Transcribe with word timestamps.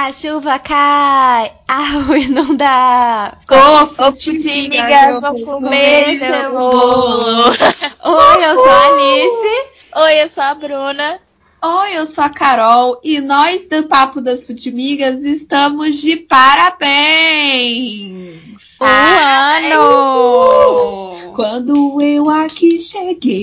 A 0.00 0.12
chuva 0.12 0.60
cai, 0.60 1.50
a 1.66 1.82
rua 1.90 2.28
não 2.28 2.54
dá. 2.54 3.36
Ô, 3.50 3.88
futimigas, 4.12 5.20
vou 5.20 5.44
comer 5.44 6.20
seu 6.20 6.52
bolo. 6.52 7.46
Oi, 8.04 8.44
eu 8.44 8.54
sou 8.54 8.70
a 8.70 8.86
Alice. 8.86 9.66
Oi, 9.96 10.22
eu 10.22 10.28
sou 10.28 10.44
a 10.44 10.54
Bruna. 10.54 11.18
Oi, 11.64 11.98
eu 11.98 12.06
sou 12.06 12.22
a 12.22 12.28
Carol 12.28 13.00
e 13.02 13.20
nós 13.20 13.66
do 13.66 13.88
Papo 13.88 14.20
das 14.20 14.44
Futimigas 14.44 15.20
estamos 15.22 15.96
de 15.96 16.14
parabéns! 16.14 16.86
Um 18.80 18.86
ano! 19.74 21.32
Quando 21.34 22.00
eu 22.00 22.30
aqui 22.30 22.78
cheguei, 22.78 23.42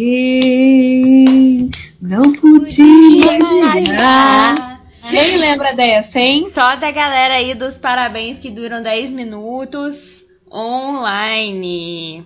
não 2.01 2.31
podia 2.31 3.39
imaginar. 3.39 4.74
Quem 5.09 5.37
lembra 5.37 5.73
dessa, 5.73 6.19
hein? 6.19 6.49
Só 6.53 6.75
da 6.75 6.91
galera 6.91 7.35
aí 7.35 7.53
dos 7.53 7.77
parabéns 7.77 8.39
que 8.39 8.49
duram 8.49 8.81
10 8.81 9.11
minutos 9.11 10.25
online. 10.51 12.25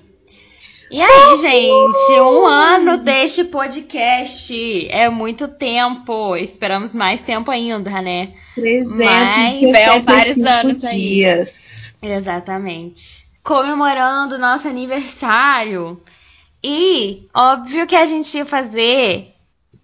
E 0.91 0.99
aí, 0.99 1.35
gente, 1.35 2.19
um 2.21 2.47
ano 2.47 2.97
deste 2.97 3.43
podcast 3.43 4.87
é 4.89 5.07
muito 5.07 5.47
tempo. 5.47 6.35
Esperamos 6.35 6.95
mais 6.95 7.21
tempo 7.21 7.51
ainda, 7.51 8.01
né? 8.01 8.33
365 8.55 10.03
vários 10.03 10.37
anos 10.39 10.83
aí. 10.83 10.97
dias. 10.97 11.95
Exatamente. 12.01 13.27
Comemorando 13.43 14.39
nosso 14.39 14.67
aniversário. 14.67 16.01
E 16.63 17.27
óbvio 17.35 17.85
que 17.85 17.95
a 17.95 18.07
gente 18.07 18.35
ia 18.35 18.45
fazer 18.45 19.35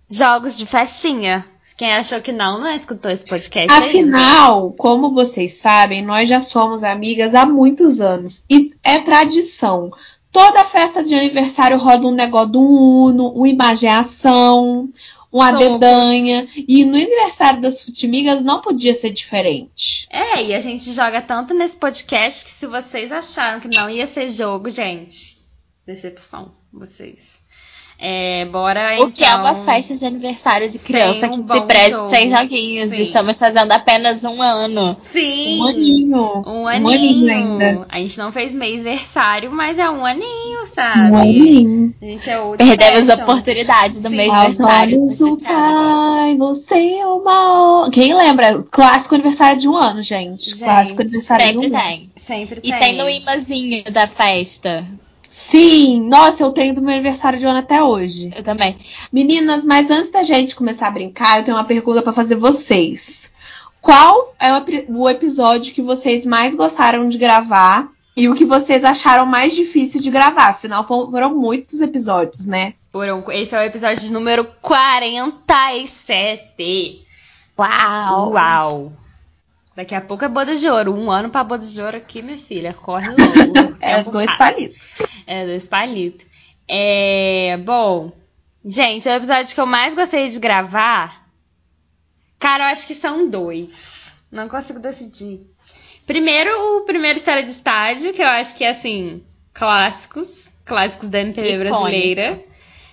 jogos 0.09 0.57
de 0.57 0.65
festinha. 0.65 1.45
Quem 1.77 1.91
achou 1.93 2.21
que 2.21 2.31
não, 2.31 2.59
não 2.59 2.73
escutou 2.73 3.11
esse 3.11 3.25
podcast 3.25 3.71
ainda. 3.71 3.87
Afinal, 3.87 4.71
como 4.73 5.11
vocês 5.11 5.53
sabem, 5.53 6.01
nós 6.01 6.29
já 6.29 6.39
somos 6.39 6.83
amigas 6.83 7.35
há 7.35 7.45
muitos 7.45 7.99
anos. 7.99 8.45
E 8.49 8.73
é 8.81 8.99
tradição. 8.99 9.91
Toda 10.31 10.63
festa 10.63 11.03
de 11.03 11.13
aniversário 11.13 11.77
roda 11.77 12.07
um 12.07 12.11
negócio 12.11 12.49
do 12.49 12.61
Uno, 12.61 13.29
uma 13.29 13.47
imagiação, 13.47 14.89
uma 15.31 15.49
Somos. 15.51 15.65
dedanha. 15.65 16.47
E 16.55 16.85
no 16.85 16.95
aniversário 16.95 17.59
das 17.59 17.83
Futimigas 17.83 18.41
não 18.41 18.61
podia 18.61 18.93
ser 18.93 19.11
diferente. 19.11 20.07
É, 20.09 20.43
e 20.43 20.53
a 20.53 20.59
gente 20.61 20.91
joga 20.93 21.21
tanto 21.21 21.53
nesse 21.53 21.75
podcast 21.75 22.45
que 22.45 22.51
se 22.51 22.67
vocês 22.67 23.11
acharam 23.11 23.59
que 23.59 23.67
não 23.67 23.89
ia 23.89 24.07
ser 24.07 24.29
jogo, 24.29 24.69
gente, 24.69 25.37
decepção, 25.85 26.51
vocês. 26.71 27.34
É, 27.97 28.43
bora 28.51 28.97
O 29.01 29.09
que 29.09 29.23
é 29.23 29.33
uma 29.35 29.51
então- 29.51 29.63
festa 29.63 29.95
de 29.95 30.05
aniversário 30.05 30.69
de 30.69 30.77
criança 30.79 31.27
um 31.27 31.29
que 31.31 31.43
se 31.43 31.61
preze 31.61 31.91
jogo. 31.91 32.09
sem 32.09 32.29
joguinhos. 32.29 32.91
Sim. 32.91 33.01
Estamos 33.01 33.39
fazendo 33.39 33.71
apenas 33.71 34.23
um 34.25 34.41
ano. 34.41 34.97
Sim! 35.01 35.59
Um 35.61 35.65
aninho. 35.67 36.43
Um 36.45 36.61
Um 36.63 36.67
aninho. 36.67 36.93
aninho 36.93 37.31
ainda. 37.31 37.85
A 37.89 37.97
gente 37.99 38.17
não 38.17 38.31
fez 38.33 38.53
mês-versário, 38.53 39.49
mas 39.51 39.79
é 39.79 39.89
um 39.89 40.05
aninho, 40.05 40.67
sabe? 40.75 41.11
Um 41.11 41.15
aninho. 41.17 41.95
A 42.01 42.05
gente 42.05 42.29
é 42.29 42.39
old 42.39 42.57
Perdemos 42.57 43.09
a 43.09 43.13
fashion. 43.15 43.23
oportunidade 43.23 43.99
do 44.01 44.09
Sim. 44.09 44.15
mês 44.17 44.33
aniversário. 44.33 45.07
do 45.07 45.37
pai, 45.43 46.35
você 46.37 46.95
é 46.99 47.05
uma... 47.07 47.89
Quem 47.91 48.13
lembra? 48.13 48.61
Clássico 48.71 49.15
aniversário 49.15 49.59
de 49.61 49.69
um 49.69 49.75
ano, 49.75 50.03
gente. 50.03 50.49
Gente, 50.49 50.59
Clássico 50.59 51.01
aniversário 51.01 51.45
Sempre 51.45 51.69
de 51.69 51.73
um 51.73 51.77
ano. 51.77 51.83
tem. 51.87 52.11
Sempre 52.17 52.59
E 52.61 52.71
tem. 52.71 52.79
tem 52.79 52.97
no 52.97 53.09
imazinho 53.09 53.83
da 53.91 54.05
festa. 54.05 54.85
Sim, 55.47 56.07
nossa, 56.09 56.41
eu 56.43 56.51
tenho 56.51 56.73
do 56.73 56.81
meu 56.81 56.91
aniversário 56.93 57.37
de 57.37 57.45
ano 57.45 57.59
até 57.59 57.83
hoje. 57.83 58.33
Eu 58.35 58.41
também. 58.43 58.79
Meninas, 59.13 59.63
mas 59.63 59.91
antes 59.91 60.09
da 60.09 60.23
gente 60.23 60.55
começar 60.55 60.87
a 60.87 60.91
brincar, 60.91 61.37
eu 61.37 61.43
tenho 61.43 61.55
uma 61.55 61.63
pergunta 61.63 62.01
pra 62.01 62.11
fazer 62.11 62.33
vocês. 62.35 63.31
Qual 63.79 64.33
é 64.39 64.51
o 64.51 64.57
ep- 64.57 64.87
o 64.89 65.07
episódio 65.07 65.71
que 65.71 65.83
vocês 65.83 66.25
mais 66.25 66.55
gostaram 66.55 67.07
de 67.07 67.19
gravar 67.19 67.89
e 68.17 68.27
o 68.27 68.33
que 68.33 68.43
vocês 68.43 68.83
acharam 68.83 69.27
mais 69.27 69.53
difícil 69.53 70.01
de 70.01 70.09
gravar? 70.09 70.47
Afinal, 70.49 70.83
fo- 70.87 71.11
foram 71.11 71.35
muitos 71.35 71.79
episódios, 71.79 72.47
né? 72.47 72.73
Foram- 72.91 73.31
Esse 73.31 73.53
é 73.53 73.59
o 73.59 73.63
episódio 73.63 74.11
número 74.11 74.45
47. 74.63 77.05
Uau! 77.59 78.31
Uau! 78.31 78.91
Daqui 79.75 79.93
a 79.93 80.01
pouco 80.01 80.23
é 80.23 80.29
boda 80.29 80.55
de 80.55 80.69
ouro. 80.69 80.93
Um 80.93 81.11
ano 81.11 81.29
pra 81.29 81.43
boda 81.43 81.65
de 81.65 81.81
ouro 81.81 81.97
aqui, 81.97 82.21
minha 82.21 82.37
filha. 82.37 82.73
Corre 82.73 83.09
logo. 83.09 83.75
É 83.81 84.01
dois 84.03 84.33
palitos. 84.37 84.89
É, 85.27 85.45
dois 85.45 85.67
palitos. 85.67 86.25
É, 86.67 87.57
bom, 87.63 88.11
gente, 88.63 89.07
o 89.07 89.11
episódio 89.11 89.53
que 89.53 89.61
eu 89.61 89.65
mais 89.65 89.93
gostei 89.93 90.27
de 90.27 90.39
gravar. 90.39 91.27
Cara, 92.39 92.65
eu 92.65 92.71
acho 92.71 92.87
que 92.87 92.95
são 92.95 93.29
dois. 93.29 94.19
Não 94.31 94.47
consigo 94.47 94.79
decidir. 94.79 95.41
Primeiro, 96.07 96.51
o 96.77 96.81
primeiro 96.85 97.19
História 97.19 97.43
de 97.43 97.51
Estádio, 97.51 98.13
que 98.13 98.21
eu 98.21 98.27
acho 98.27 98.55
que 98.55 98.63
é 98.63 98.69
assim, 98.69 99.23
clássicos. 99.53 100.27
Clássicos 100.63 101.09
da 101.09 101.21
MPB 101.21 101.59
brasileira. 101.59 102.43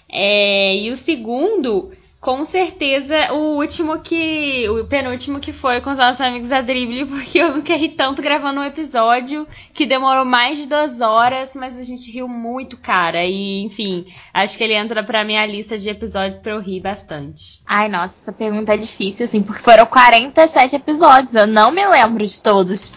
É, 0.08 0.76
e 0.76 0.90
o 0.90 0.96
segundo, 0.96 1.92
com 2.22 2.44
certeza, 2.44 3.32
o 3.32 3.56
último 3.56 3.98
que. 3.98 4.68
O 4.68 4.84
penúltimo 4.84 5.40
que 5.40 5.52
foi 5.52 5.80
com 5.80 5.90
os 5.90 5.98
nossos 5.98 6.20
amigos 6.20 6.50
da 6.50 6.60
Drible, 6.60 7.04
porque 7.10 7.38
eu 7.38 7.56
nunca 7.56 7.74
ri 7.74 7.88
tanto 7.88 8.22
gravando 8.22 8.60
um 8.60 8.64
episódio 8.64 9.44
que 9.74 9.84
demorou 9.84 10.24
mais 10.24 10.56
de 10.56 10.66
duas 10.66 11.00
horas, 11.00 11.50
mas 11.56 11.76
a 11.76 11.82
gente 11.82 12.12
riu 12.12 12.28
muito, 12.28 12.76
cara. 12.76 13.24
E, 13.24 13.64
enfim, 13.64 14.06
acho 14.32 14.56
que 14.56 14.62
ele 14.62 14.72
entra 14.72 15.02
pra 15.02 15.24
minha 15.24 15.44
lista 15.44 15.76
de 15.76 15.88
episódios 15.90 16.40
pra 16.40 16.52
eu 16.52 16.60
rir 16.60 16.78
bastante. 16.78 17.60
Ai, 17.66 17.88
nossa, 17.88 18.22
essa 18.22 18.32
pergunta 18.32 18.72
é 18.72 18.76
difícil, 18.76 19.24
assim, 19.24 19.42
porque 19.42 19.60
foram 19.60 19.84
47 19.84 20.76
episódios. 20.76 21.34
Eu 21.34 21.48
não 21.48 21.72
me 21.72 21.84
lembro 21.84 22.24
de 22.24 22.40
todos. 22.40 22.94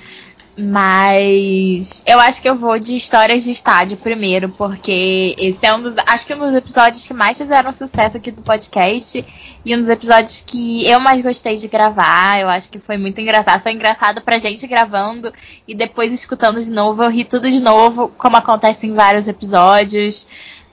Mas 0.58 2.02
eu 2.08 2.18
acho 2.18 2.42
que 2.42 2.50
eu 2.50 2.56
vou 2.56 2.80
de 2.80 2.96
histórias 2.96 3.44
de 3.44 3.52
estádio 3.52 3.98
primeiro, 3.98 4.48
porque 4.48 5.36
esse 5.38 5.66
é 5.66 5.76
um 5.76 5.82
dos. 5.82 5.96
Acho 6.08 6.26
que 6.26 6.34
um 6.34 6.40
dos 6.40 6.56
episódios 6.56 7.06
que 7.06 7.14
mais 7.14 7.38
fizeram 7.38 7.74
sucesso 7.74 8.16
aqui 8.16 8.32
do 8.32 8.42
podcast. 8.42 9.26
E 9.66 9.76
um 9.76 9.80
dos 9.80 9.90
episódios 9.90 10.42
que 10.42 10.88
eu 10.88 11.00
mais 11.00 11.22
gostei 11.22 11.58
de 11.58 11.68
gravar. 11.68 12.40
Eu 12.40 12.48
acho 12.48 12.70
que 12.70 12.80
foi 12.80 12.98
muito 12.98 13.20
engraçado. 13.20 13.62
Foi 13.62 13.74
engraçado 13.74 14.22
pra 14.22 14.38
gente 14.38 14.66
gravando 14.66 15.34
e 15.68 15.76
depois 15.76 16.14
escutando 16.14 16.64
de 16.64 16.72
novo. 16.72 17.04
Eu 17.04 17.10
ri 17.10 17.26
tudo 17.26 17.52
de 17.52 17.60
novo, 17.60 18.08
como 18.18 18.38
acontece 18.38 18.88
em 18.88 18.94
vários 18.94 19.28
episódios. 19.28 20.28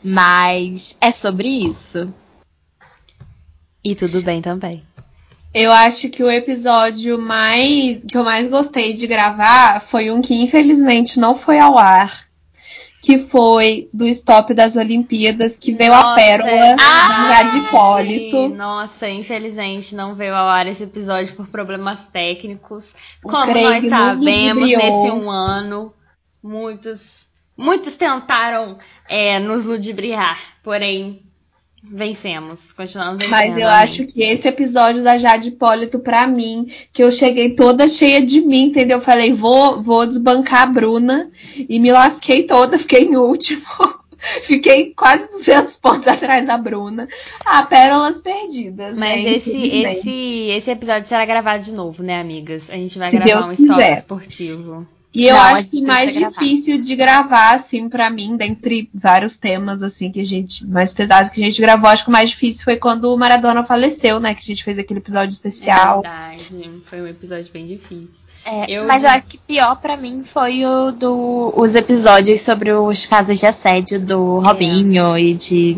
Mas 0.04 0.96
é 1.00 1.10
sobre 1.10 1.48
isso. 1.48 2.12
E 3.82 3.96
tudo 3.96 4.22
bem 4.22 4.40
também. 4.40 4.84
Eu 5.54 5.70
acho 5.70 6.08
que 6.08 6.22
o 6.22 6.30
episódio 6.30 7.20
mais 7.20 8.04
que 8.04 8.16
eu 8.16 8.24
mais 8.24 8.48
gostei 8.48 8.94
de 8.94 9.06
gravar 9.06 9.80
foi 9.80 10.10
um 10.10 10.22
que 10.22 10.34
infelizmente 10.34 11.20
não 11.20 11.34
foi 11.34 11.58
ao 11.58 11.76
ar, 11.76 12.26
que 13.02 13.18
foi 13.18 13.90
do 13.92 14.06
stop 14.06 14.54
das 14.54 14.76
Olimpíadas, 14.76 15.58
que 15.58 15.72
veio 15.72 15.92
a 15.92 16.02
Nossa, 16.02 16.14
pérola 16.14 16.50
é 16.50 16.76
já 16.76 17.42
de. 17.42 17.58
Hipólito. 17.58 18.48
Nossa, 18.48 19.10
infelizmente 19.10 19.94
não 19.94 20.14
veio 20.14 20.34
ao 20.34 20.48
ar 20.48 20.66
esse 20.66 20.84
episódio 20.84 21.34
por 21.34 21.46
problemas 21.48 22.06
técnicos. 22.06 22.90
O 23.22 23.28
Como 23.28 23.52
Craig 23.52 23.90
nós 23.90 24.14
sabemos, 24.16 24.68
nesse 24.68 25.10
um 25.10 25.30
ano, 25.30 25.92
muitos, 26.42 27.26
muitos 27.56 27.94
tentaram 27.94 28.78
é, 29.06 29.38
nos 29.38 29.64
ludibriar, 29.64 30.38
porém 30.62 31.22
vencemos, 31.82 32.72
continuamos 32.72 33.18
vencendo. 33.18 33.30
Mas 33.30 33.58
eu 33.58 33.68
acho 33.68 34.06
que 34.06 34.22
esse 34.22 34.46
episódio 34.46 35.02
da 35.02 35.18
Jade 35.18 35.48
Hipólito, 35.48 35.98
pra 35.98 36.26
mim, 36.26 36.70
que 36.92 37.02
eu 37.02 37.10
cheguei 37.10 37.54
toda 37.56 37.88
cheia 37.88 38.24
de 38.24 38.40
mim, 38.40 38.66
entendeu? 38.66 38.98
Eu 38.98 39.02
falei, 39.02 39.32
vou, 39.32 39.82
vou 39.82 40.06
desbancar 40.06 40.62
a 40.62 40.66
Bruna. 40.66 41.30
E 41.68 41.78
me 41.80 41.90
lasquei 41.90 42.44
toda, 42.44 42.78
fiquei 42.78 43.04
em 43.04 43.16
último. 43.16 43.62
fiquei 44.42 44.94
quase 44.94 45.28
200 45.30 45.76
pontos 45.76 46.06
atrás 46.08 46.46
da 46.46 46.56
Bruna. 46.56 47.08
Ah, 47.44 47.64
pérolas 47.64 48.20
perdidas. 48.20 48.96
Mas 48.96 49.24
né? 49.24 49.32
esse, 49.34 49.56
esse, 49.56 50.48
esse 50.50 50.70
episódio 50.70 51.08
será 51.08 51.26
gravado 51.26 51.64
de 51.64 51.72
novo, 51.72 52.02
né, 52.02 52.20
amigas? 52.20 52.70
A 52.70 52.76
gente 52.76 52.98
vai 52.98 53.10
Se 53.10 53.16
gravar 53.16 53.32
Deus 53.32 53.46
um 53.46 53.56
quiser. 53.56 53.98
esportivo. 53.98 54.86
E 55.14 55.26
eu 55.28 55.34
Não, 55.34 55.42
a 55.42 55.52
acho 55.52 55.70
que 55.70 55.80
mais 55.82 56.16
gravar. 56.16 56.28
difícil 56.40 56.80
de 56.80 56.96
gravar, 56.96 57.54
assim, 57.54 57.88
pra 57.88 58.08
mim, 58.08 58.34
dentre 58.36 58.88
vários 58.94 59.36
temas, 59.36 59.82
assim, 59.82 60.10
que 60.10 60.20
a 60.20 60.24
gente. 60.24 60.66
mais 60.66 60.92
pesados 60.92 61.30
que 61.30 61.42
a 61.42 61.44
gente 61.44 61.60
gravou, 61.60 61.90
acho 61.90 62.04
que 62.04 62.08
o 62.08 62.12
mais 62.12 62.30
difícil 62.30 62.64
foi 62.64 62.76
quando 62.76 63.12
o 63.12 63.16
Maradona 63.18 63.62
faleceu, 63.64 64.18
né? 64.18 64.34
Que 64.34 64.40
a 64.40 64.44
gente 64.46 64.64
fez 64.64 64.78
aquele 64.78 65.00
episódio 65.00 65.32
especial. 65.34 66.02
É 66.04 66.34
verdade, 66.36 66.80
foi 66.86 67.02
um 67.02 67.06
episódio 67.06 67.52
bem 67.52 67.66
difícil. 67.66 68.08
É, 68.44 68.70
Eu- 68.72 68.86
mas 68.86 69.04
eu 69.04 69.10
acho 69.10 69.28
que 69.28 69.38
pior 69.38 69.76
pra 69.80 69.96
mim 69.96 70.24
foi 70.24 70.64
o 70.64 70.90
do 70.90 71.52
os 71.56 71.74
episódios 71.76 72.40
sobre 72.40 72.72
os 72.72 73.06
casos 73.06 73.38
de 73.38 73.46
assédio 73.46 74.00
do 74.00 74.40
Robinho 74.40 75.16
e 75.16 75.34
de 75.34 75.76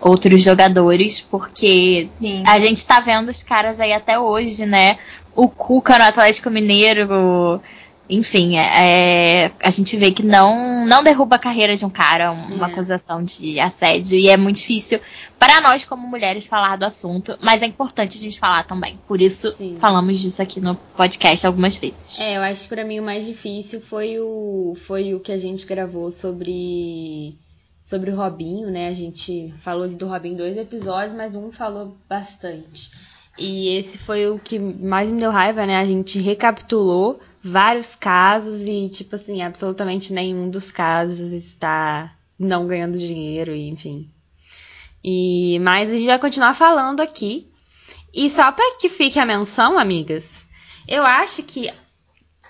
outros 0.00 0.42
jogadores, 0.42 1.20
porque 1.20 2.08
Sim. 2.20 2.42
a 2.46 2.58
gente 2.58 2.86
tá 2.86 3.00
vendo 3.00 3.30
os 3.30 3.42
caras 3.42 3.80
aí 3.80 3.92
até 3.92 4.18
hoje, 4.18 4.66
né? 4.66 4.98
O 5.34 5.48
Cuca 5.48 5.96
no 5.98 6.04
Atlético 6.04 6.50
Mineiro 6.50 7.60
enfim, 8.08 8.58
é, 8.58 9.44
é, 9.46 9.52
a 9.62 9.70
gente 9.70 9.96
vê 9.96 10.12
que 10.12 10.22
não, 10.22 10.86
não 10.86 11.02
derruba 11.02 11.36
a 11.36 11.38
carreira 11.38 11.74
de 11.74 11.86
um 11.86 11.90
cara 11.90 12.32
uma 12.32 12.68
é. 12.68 12.70
acusação 12.70 13.24
de 13.24 13.58
assédio. 13.58 14.18
E 14.18 14.28
é 14.28 14.36
muito 14.36 14.56
difícil 14.56 15.00
para 15.38 15.60
nós, 15.62 15.84
como 15.84 16.06
mulheres, 16.06 16.46
falar 16.46 16.76
do 16.76 16.84
assunto. 16.84 17.36
Mas 17.40 17.62
é 17.62 17.66
importante 17.66 18.18
a 18.18 18.20
gente 18.20 18.38
falar 18.38 18.64
também. 18.64 18.98
Por 19.08 19.22
isso, 19.22 19.54
Sim. 19.54 19.78
falamos 19.80 20.20
disso 20.20 20.42
aqui 20.42 20.60
no 20.60 20.74
podcast 20.74 21.46
algumas 21.46 21.76
vezes. 21.76 22.18
É, 22.20 22.36
eu 22.36 22.42
acho 22.42 22.64
que 22.64 22.68
para 22.68 22.84
mim 22.84 23.00
o 23.00 23.02
mais 23.02 23.24
difícil 23.24 23.80
foi 23.80 24.18
o, 24.20 24.74
foi 24.76 25.14
o 25.14 25.20
que 25.20 25.32
a 25.32 25.38
gente 25.38 25.66
gravou 25.66 26.10
sobre. 26.10 27.38
Sobre 27.82 28.10
o 28.10 28.16
Robinho, 28.16 28.70
né? 28.70 28.88
A 28.88 28.94
gente 28.94 29.52
falou 29.60 29.86
do 29.86 30.06
Robinho 30.06 30.32
em 30.32 30.38
dois 30.38 30.56
episódios, 30.56 31.12
mas 31.12 31.34
um 31.34 31.52
falou 31.52 31.94
bastante. 32.08 32.90
E 33.38 33.76
esse 33.76 33.98
foi 33.98 34.26
o 34.26 34.38
que 34.38 34.58
mais 34.58 35.10
me 35.10 35.20
deu 35.20 35.30
raiva, 35.30 35.66
né? 35.66 35.76
A 35.76 35.84
gente 35.84 36.18
recapitulou 36.18 37.20
vários 37.44 37.94
casos 37.94 38.62
e, 38.66 38.88
tipo 38.88 39.16
assim, 39.16 39.42
absolutamente 39.42 40.14
nenhum 40.14 40.48
dos 40.48 40.70
casos 40.70 41.30
está 41.30 42.16
não 42.38 42.66
ganhando 42.66 42.98
dinheiro, 42.98 43.54
enfim. 43.54 44.10
E, 45.04 45.58
mas 45.60 45.90
a 45.90 45.96
gente 45.96 46.06
vai 46.06 46.18
continuar 46.18 46.54
falando 46.54 47.02
aqui. 47.02 47.46
E 48.14 48.30
só 48.30 48.50
para 48.50 48.78
que 48.78 48.88
fique 48.88 49.18
a 49.18 49.26
menção, 49.26 49.78
amigas, 49.78 50.48
eu 50.88 51.04
acho 51.04 51.42
que 51.42 51.70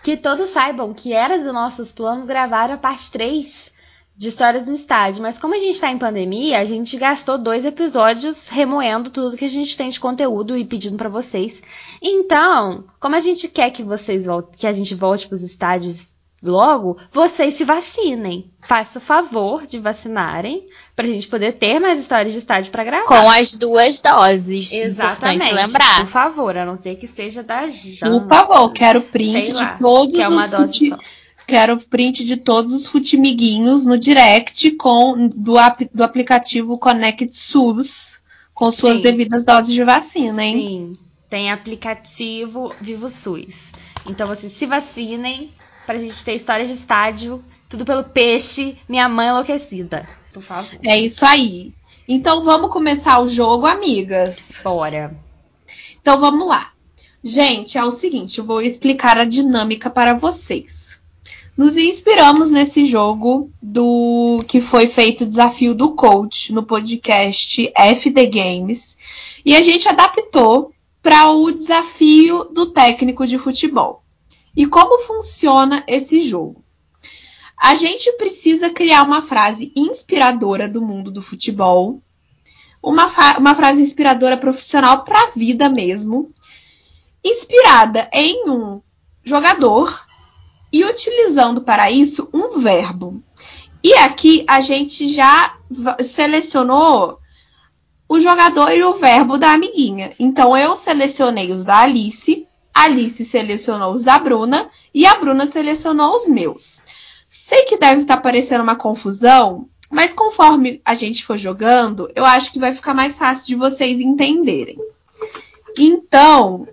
que 0.05 0.19
todos 0.19 0.51
saibam 0.51 0.93
que 0.93 1.15
era 1.15 1.39
dos 1.39 1.53
nossos 1.53 1.91
planos 1.91 2.27
gravar 2.27 2.71
a 2.71 2.77
parte 2.77 3.11
3 3.11 3.73
de 4.17 4.29
histórias 4.29 4.65
no 4.65 4.75
estádio, 4.75 5.23
mas 5.23 5.39
como 5.39 5.55
a 5.55 5.59
gente 5.59 5.75
está 5.75 5.91
em 5.91 5.99
pandemia, 5.99 6.61
a 6.61 6.65
gente 6.65 6.97
gastou 6.97 7.37
dois 7.37 7.65
episódios 7.65 8.49
remoendo 8.49 9.11
tudo 9.11 9.37
que 9.37 9.45
a 9.45 9.49
gente 9.49 9.77
tem 9.77 9.91
de 9.91 9.99
conteúdo 9.99 10.57
e 10.57 10.65
pedindo 10.65 10.97
para 10.97 11.09
vocês. 11.09 11.61
Então, 12.01 12.85
como 13.01 13.17
a 13.17 13.21
gente 13.21 13.49
quer 13.49 13.71
que 13.71 13.83
vocês 13.83 14.27
voltem, 14.27 14.59
que 14.59 14.67
a 14.67 14.73
gente 14.73 14.95
volte 14.95 15.27
para 15.27 15.35
os 15.35 15.43
estádios 15.43 16.15
logo, 16.45 16.99
vocês 17.11 17.55
se 17.55 17.65
vacinem. 17.65 18.51
Faça 18.61 18.99
o 18.99 19.03
favor 19.03 19.67
de 19.67 19.79
vacinarem 19.79 20.67
para 20.95 21.07
a 21.07 21.09
gente 21.09 21.27
poder 21.27 21.53
ter 21.53 21.81
mais 21.81 21.99
histórias 21.99 22.33
de 22.33 22.39
estádio 22.39 22.71
para 22.71 22.85
gravar. 22.85 23.07
Com 23.07 23.31
as 23.31 23.55
duas 23.55 24.01
doses. 24.01 24.73
Exatamente. 24.73 25.53
lembrar. 25.53 26.01
Por 26.01 26.07
favor, 26.07 26.57
a 26.57 26.65
não 26.65 26.77
ser 26.77 26.97
que 26.97 27.07
seja 27.07 27.43
da 27.43 27.67
Jana. 27.69 28.21
Por 28.21 28.29
favor, 28.29 28.73
quero 28.73 29.03
print 29.03 29.53
lá, 29.53 29.65
de 29.65 29.79
todos 29.79 30.19
é 30.19 30.29
os 30.29 30.51
fute... 30.51 30.97
Quero 31.47 31.79
print 31.79 32.25
de 32.25 32.37
todos 32.37 32.73
os 32.73 32.87
futimiguinhos 32.87 33.85
no 33.85 33.99
direct 33.99 34.71
com 34.73 35.29
do, 35.29 35.59
ap, 35.59 35.89
do 35.93 36.03
aplicativo 36.03 36.79
Connect 36.79 37.37
SUS 37.37 38.21
com 38.55 38.73
suas 38.73 38.97
Sim. 38.97 39.03
devidas 39.03 39.45
doses 39.45 39.75
de 39.75 39.85
vacina, 39.85 40.43
hein? 40.43 40.57
Sim. 40.57 40.93
Tem 41.29 41.51
aplicativo 41.51 42.75
Vivo 42.81 43.09
SUS. 43.09 43.73
Então 44.07 44.27
vocês 44.27 44.53
se 44.53 44.65
vacinem 44.65 45.51
pra 45.85 45.99
gente 45.99 46.25
ter 46.25 46.35
histórias 46.35 46.69
de 46.69 46.75
estádio, 46.75 47.45
tudo 47.69 47.85
pelo 47.85 48.05
peixe, 48.05 48.79
minha 48.89 49.09
mãe 49.09 49.29
enlouquecida. 49.29 50.09
Por 50.33 50.43
favor. 50.43 50.79
É 50.83 50.99
isso 50.99 51.27
aí. 51.27 51.75
Então 52.09 52.43
vamos 52.43 52.71
começar 52.71 53.21
o 53.21 53.29
jogo, 53.29 53.67
amigas. 53.67 54.61
Bora. 54.63 55.15
Então 56.01 56.19
vamos 56.19 56.49
lá. 56.49 56.73
Gente, 57.23 57.77
é 57.77 57.85
o 57.85 57.91
seguinte, 57.91 58.39
eu 58.39 58.45
vou 58.45 58.63
explicar 58.63 59.19
a 59.19 59.25
dinâmica 59.25 59.91
para 59.91 60.15
vocês 60.15 60.84
nos 61.57 61.77
inspiramos 61.77 62.51
nesse 62.51 62.85
jogo 62.85 63.51
do 63.63 64.45
que 64.49 64.61
foi 64.61 64.89
feito 64.89 65.23
o 65.23 65.27
desafio 65.27 65.75
do 65.75 65.95
coach 65.95 66.53
no 66.53 66.65
podcast 66.65 67.73
FD 67.77 68.27
Games 68.27 68.99
e 69.45 69.55
a 69.55 69.63
gente 69.63 69.89
adaptou 69.89 70.73
para 71.01 71.31
o 71.31 71.53
desafio 71.53 72.45
do 72.45 72.73
técnico 72.73 73.27
de 73.27 73.39
futebol. 73.39 74.03
E 74.57 74.67
como 74.67 75.03
funciona 75.03 75.85
esse 75.87 76.23
jogo? 76.23 76.65
A 77.57 77.75
gente 77.75 78.11
precisa 78.13 78.71
criar 78.71 79.03
uma 79.03 79.23
frase 79.23 79.73
inspiradora 79.77 80.69
do 80.69 80.83
mundo 80.83 81.11
do 81.11 81.23
futebol, 81.23 82.03
uma, 82.83 83.07
uma 83.39 83.55
frase 83.55 83.81
inspiradora 83.81 84.37
profissional 84.37 85.05
para 85.05 85.25
a 85.25 85.31
vida 85.31 85.69
mesmo, 85.69 86.33
inspirada 87.23 88.09
em 88.13 88.49
um 88.49 88.81
jogador 89.25 90.04
e 90.75 90.85
utilizando 90.85 91.61
para 91.61 91.89
isso 91.89 92.29
um 92.35 92.59
verbo. 92.59 93.23
E 93.81 93.95
aqui 93.95 94.45
a 94.49 94.61
gente 94.61 95.07
já 95.07 95.57
selecionou 96.03 97.21
o 98.09 98.19
jogador 98.19 98.73
e 98.73 98.83
o 98.83 98.95
verbo 98.95 99.39
da 99.39 99.53
amiguinha. 99.53 100.11
Então 100.19 100.57
eu 100.57 100.75
selecionei 100.75 101.53
os 101.53 101.65
da 101.65 101.79
Alice, 101.79 102.49
Alice 102.75 103.25
selecionou 103.25 103.95
os 103.95 104.03
da 104.03 104.19
Bruna 104.19 104.69
e 104.93 105.07
a 105.07 105.15
Bruna 105.15 105.47
selecionou 105.47 106.17
os 106.17 106.27
meus. 106.27 106.83
Sei 107.29 107.67
que 107.67 107.79
deve 107.79 108.01
estar 108.01 108.17
parecendo 108.17 108.65
uma 108.65 108.75
confusão, 108.75 109.69
mas 109.89 110.13
conforme 110.13 110.83
a 110.85 110.95
gente 110.95 111.25
for 111.25 111.39
jogando, 111.39 112.11
eu 112.17 112.25
acho 112.25 112.53
que 112.53 112.59
vai 112.59 112.75
ficar 112.75 112.95
mais 112.95 113.17
fácil 113.17 113.47
de 113.47 113.55
vocês 113.55 114.01
entenderem. 114.01 114.79
Então, 115.79 116.67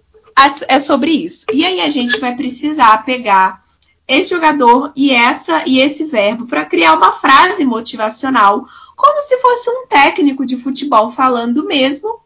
é 0.68 0.80
sobre 0.80 1.12
isso. 1.12 1.46
E 1.54 1.64
aí 1.64 1.82
a 1.82 1.90
gente 1.90 2.20
vai 2.20 2.36
precisar 2.36 3.06
pegar 3.06 3.62
esse 4.12 4.30
jogador 4.30 4.92
e 4.96 5.12
essa 5.12 5.64
e 5.66 5.80
esse 5.80 6.04
verbo 6.04 6.46
para 6.46 6.66
criar 6.66 6.94
uma 6.94 7.14
frase 7.14 7.64
motivacional, 7.64 8.66
como 8.96 9.22
se 9.22 9.38
fosse 9.38 9.70
um 9.70 9.88
técnico 9.88 10.46
de 10.46 10.58
futebol 10.58 11.12
falando 11.12 11.66
mesmo. 11.66 12.20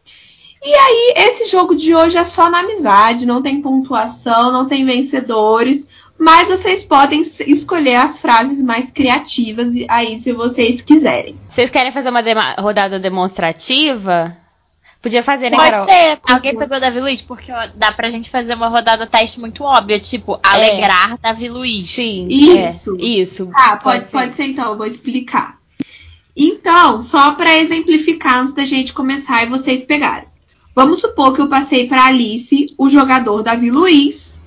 E 0.64 0.74
aí, 0.74 1.14
esse 1.16 1.44
jogo 1.44 1.76
de 1.76 1.94
hoje 1.94 2.18
é 2.18 2.24
só 2.24 2.50
na 2.50 2.60
amizade, 2.60 3.24
não 3.24 3.40
tem 3.40 3.62
pontuação, 3.62 4.50
não 4.50 4.66
tem 4.66 4.84
vencedores, 4.84 5.86
mas 6.18 6.48
vocês 6.48 6.82
podem 6.82 7.20
escolher 7.20 7.96
as 7.96 8.18
frases 8.18 8.60
mais 8.62 8.90
criativas 8.90 9.68
aí 9.88 10.18
se 10.18 10.32
vocês 10.32 10.80
quiserem. 10.80 11.38
Vocês 11.48 11.70
querem 11.70 11.92
fazer 11.92 12.08
uma 12.08 12.54
rodada 12.58 12.98
demonstrativa? 12.98 14.36
Podia 15.06 15.22
fazer, 15.22 15.50
né, 15.50 15.56
Pode 15.56 15.70
Carol? 15.70 15.84
ser. 15.84 16.18
Alguém 16.24 16.58
pegou 16.58 16.80
Davi 16.80 16.98
Luiz? 16.98 17.20
Porque 17.20 17.52
ó, 17.52 17.68
dá 17.76 17.92
pra 17.92 18.08
gente 18.08 18.28
fazer 18.28 18.54
uma 18.54 18.66
rodada 18.66 19.06
teste 19.06 19.38
muito 19.38 19.62
óbvia, 19.62 20.00
tipo, 20.00 20.40
alegrar 20.42 21.12
é. 21.12 21.18
Davi 21.22 21.48
Luiz. 21.48 21.88
Sim. 21.88 22.26
Isso. 22.28 22.96
É. 22.98 23.04
Isso. 23.04 23.48
Ah, 23.54 23.76
pode, 23.76 23.98
pode, 23.98 24.04
ser. 24.06 24.10
pode 24.10 24.34
ser 24.34 24.44
então, 24.46 24.72
eu 24.72 24.76
vou 24.76 24.84
explicar. 24.84 25.58
Então, 26.36 27.02
só 27.02 27.34
para 27.34 27.56
exemplificar 27.56 28.40
antes 28.40 28.52
da 28.52 28.64
gente 28.64 28.92
começar 28.92 29.44
e 29.44 29.48
vocês 29.48 29.84
pegarem. 29.84 30.26
Vamos 30.74 31.00
supor 31.00 31.32
que 31.32 31.40
eu 31.40 31.48
passei 31.48 31.86
para 31.86 32.06
Alice 32.06 32.74
o 32.76 32.88
jogador 32.88 33.44
Davi 33.44 33.70
Luiz 33.70 34.40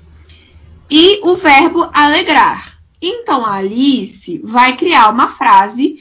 e 0.91 1.21
o 1.23 1.37
verbo 1.37 1.89
alegrar. 1.93 2.77
Então 3.01 3.45
a 3.45 3.53
Alice 3.53 4.41
vai 4.43 4.75
criar 4.75 5.07
uma 5.07 5.29
frase 5.29 5.99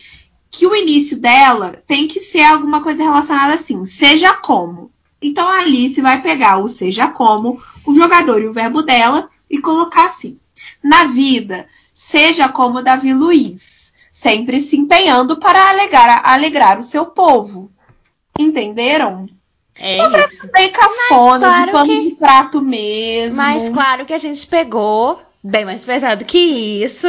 que 0.58 0.66
o 0.66 0.74
início 0.74 1.16
dela 1.16 1.80
tem 1.86 2.08
que 2.08 2.18
ser 2.18 2.42
alguma 2.42 2.82
coisa 2.82 3.04
relacionada 3.04 3.54
assim, 3.54 3.84
seja 3.84 4.34
como. 4.34 4.90
Então 5.22 5.48
a 5.48 5.60
Alice 5.60 6.00
vai 6.00 6.20
pegar 6.20 6.58
o 6.58 6.66
seja 6.66 7.06
como, 7.06 7.62
o 7.86 7.94
jogador 7.94 8.42
e 8.42 8.48
o 8.48 8.52
verbo 8.52 8.82
dela 8.82 9.28
e 9.48 9.60
colocar 9.60 10.06
assim: 10.06 10.36
na 10.82 11.04
vida, 11.04 11.68
seja 11.94 12.48
como 12.48 12.82
Davi 12.82 13.14
Luiz, 13.14 13.94
sempre 14.12 14.58
se 14.58 14.76
empenhando 14.76 15.36
para 15.36 15.68
alegrar, 15.68 16.22
alegrar 16.24 16.80
o 16.80 16.82
seu 16.82 17.06
povo. 17.06 17.70
Entenderam? 18.36 19.28
É 19.76 20.00
Uma 20.00 20.10
frase 20.10 20.50
bem 20.52 20.72
cafona, 20.72 21.46
claro 21.46 21.66
de 21.66 21.72
pano 21.72 21.86
que... 21.86 22.00
de 22.00 22.16
prato 22.16 22.60
mesmo. 22.60 23.36
Mas 23.36 23.68
claro 23.68 24.04
que 24.04 24.12
a 24.12 24.18
gente 24.18 24.44
pegou 24.48 25.22
bem 25.40 25.64
mais 25.64 25.84
pesado 25.84 26.24
que 26.24 26.82
isso 26.82 27.06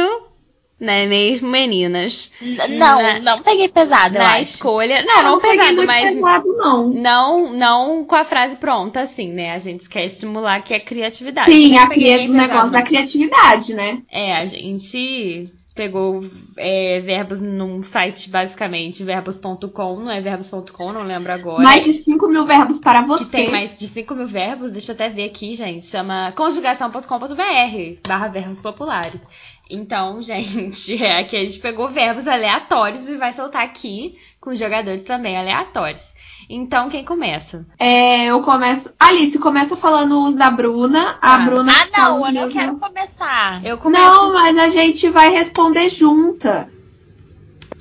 né 0.80 1.06
mesmo, 1.06 1.50
meninas? 1.50 2.32
N 2.40 2.78
não, 2.78 3.02
na, 3.02 3.20
não 3.20 3.42
peguei 3.42 3.68
pesado, 3.68 4.14
na 4.14 4.38
eu 4.38 4.42
acho. 4.42 4.54
escolha. 4.54 5.04
Não, 5.04 5.22
não, 5.22 5.30
não 5.32 5.40
pesado, 5.40 5.86
mas. 5.86 6.10
Pesado, 6.10 6.56
não. 6.56 6.88
não. 6.88 7.52
Não 7.52 8.04
com 8.04 8.16
a 8.16 8.24
frase 8.24 8.56
pronta, 8.56 9.00
assim, 9.02 9.28
né? 9.28 9.52
A 9.52 9.58
gente 9.58 9.88
quer 9.88 10.06
estimular 10.06 10.62
que 10.62 10.72
é 10.72 10.78
a 10.78 10.80
criatividade. 10.80 11.52
Sim, 11.52 11.76
a 11.76 11.86
cria 11.88 12.22
o 12.22 12.32
negócio 12.32 12.72
da 12.72 12.82
criatividade, 12.82 13.74
né? 13.74 14.02
É, 14.10 14.36
a 14.36 14.46
gente 14.46 15.52
pegou 15.80 16.22
é, 16.58 17.00
verbos 17.00 17.40
num 17.40 17.82
site, 17.82 18.28
basicamente, 18.28 19.02
verbos.com, 19.02 19.96
não 19.96 20.10
é 20.10 20.20
verbos.com, 20.20 20.92
não 20.92 21.04
lembro 21.04 21.32
agora. 21.32 21.62
Mais 21.62 21.84
de 21.84 21.92
5 21.94 22.28
mil 22.28 22.44
verbos 22.44 22.78
para 22.78 23.02
você. 23.02 23.24
Que 23.24 23.30
tem 23.30 23.50
mais 23.50 23.78
de 23.78 23.88
5 23.88 24.14
mil 24.14 24.26
verbos, 24.26 24.72
deixa 24.72 24.92
eu 24.92 24.94
até 24.94 25.08
ver 25.08 25.24
aqui, 25.24 25.54
gente. 25.54 25.86
Chama 25.86 26.32
conjugação.com.br, 26.32 27.98
barra 28.06 28.28
verbos 28.28 28.60
populares. 28.60 29.22
Então, 29.70 30.20
gente, 30.22 31.02
é 31.02 31.24
que 31.24 31.36
a 31.36 31.44
gente 31.44 31.58
pegou 31.60 31.88
verbos 31.88 32.26
aleatórios 32.26 33.08
e 33.08 33.16
vai 33.16 33.32
soltar 33.32 33.64
aqui 33.64 34.16
com 34.40 34.54
jogadores 34.54 35.02
também 35.02 35.36
aleatórios. 35.36 36.14
Então, 36.48 36.88
quem 36.88 37.04
começa? 37.04 37.64
É, 37.78 38.26
eu 38.26 38.42
começo. 38.42 38.92
Alice, 38.98 39.38
começa 39.38 39.76
falando 39.76 40.26
os 40.26 40.34
da 40.34 40.50
Bruna. 40.50 41.16
A 41.22 41.34
ah. 41.34 41.38
Bruna. 41.38 41.72
Ah, 41.72 41.98
não, 41.98 42.26
eu 42.26 42.32
não 42.32 42.48
quero 42.48 42.76
começar. 42.76 43.64
Eu 43.64 43.78
começo. 43.78 44.02
Não, 44.02 44.32
mas 44.32 44.58
a 44.58 44.68
gente 44.68 45.08
vai 45.10 45.30
responder 45.30 45.88
junta. 45.88 46.68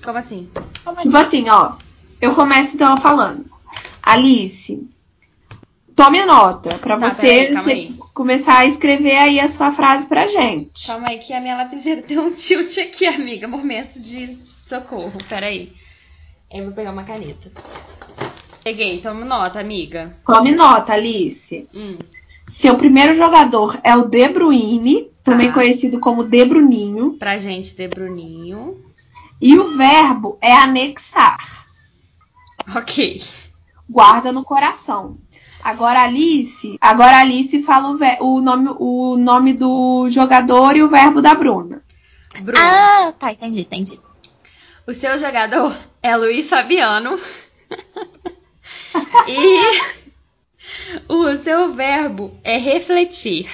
Como 0.03 0.19
assim? 0.19 0.47
Como 0.83 0.99
assim? 0.99 1.09
Tipo 1.09 1.17
assim, 1.17 1.49
ó. 1.49 1.73
Eu 2.21 2.35
começo 2.35 2.75
então 2.75 2.95
falando. 2.97 3.45
Alice, 4.03 4.87
tome 5.95 6.23
nota 6.25 6.77
para 6.77 6.97
tá, 6.97 7.09
você, 7.09 7.53
você 7.55 7.91
começar 8.19 8.57
a 8.57 8.65
escrever 8.65 9.15
aí 9.15 9.39
a 9.39 9.47
sua 9.47 9.71
frase 9.71 10.05
pra 10.05 10.27
gente. 10.27 10.85
Calma 10.87 11.07
aí 11.07 11.19
que 11.19 11.31
a 11.31 11.39
minha 11.39 11.55
lapiseira 11.55 12.01
deu 12.05 12.23
um 12.23 12.33
tilt 12.33 12.77
aqui, 12.77 13.07
amiga. 13.07 13.47
Momento 13.47 13.97
de 13.97 14.37
socorro. 14.67 15.17
Peraí. 15.29 15.71
Eu 16.51 16.65
vou 16.65 16.73
pegar 16.73 16.91
uma 16.91 17.05
caneta. 17.05 17.49
Peguei, 18.61 18.99
toma 18.99 19.23
nota, 19.23 19.61
amiga. 19.61 20.17
Tome 20.25 20.51
nota, 20.51 20.91
Alice. 20.91 21.65
Hum. 21.73 21.97
Seu 22.45 22.75
primeiro 22.75 23.13
jogador 23.13 23.79
é 23.85 23.95
o 23.95 24.03
De 24.09 24.27
Bruyne, 24.27 25.09
também 25.23 25.47
Tá. 25.47 25.53
conhecido 25.53 25.97
como 26.01 26.25
De 26.25 26.43
Bruninho. 26.43 27.13
Pra 27.13 27.37
gente 27.37 27.73
ter 27.73 27.87
Bruninho. 27.87 28.83
E 29.41 29.57
o 29.57 29.77
verbo 29.77 30.37
é 30.41 30.51
anexar. 30.51 31.65
Ok. 32.75 33.21
Guarda 33.89 34.33
no 34.33 34.43
coração. 34.43 35.17
Agora 35.61 36.03
Alice, 36.03 36.77
agora 36.79 37.17
Alice 37.19 37.61
fala 37.61 37.89
o, 37.89 38.25
o 38.25 38.41
nome, 38.41 38.69
o 38.79 39.17
nome 39.17 39.53
do 39.53 40.09
jogador 40.09 40.75
e 40.75 40.83
o 40.83 40.87
verbo 40.87 41.21
da 41.21 41.35
Bruna. 41.35 41.83
Bruno. 42.41 42.57
Ah, 42.57 43.13
tá, 43.17 43.31
entendi, 43.31 43.61
entendi. 43.61 43.99
O 44.87 44.93
seu 44.93 45.17
jogador 45.17 45.75
é 46.01 46.15
Luiz 46.15 46.49
Fabiano. 46.49 47.19
e 49.27 49.59
o 51.07 51.37
seu 51.39 51.73
verbo 51.73 52.39
é 52.43 52.57
refletir. 52.57 53.49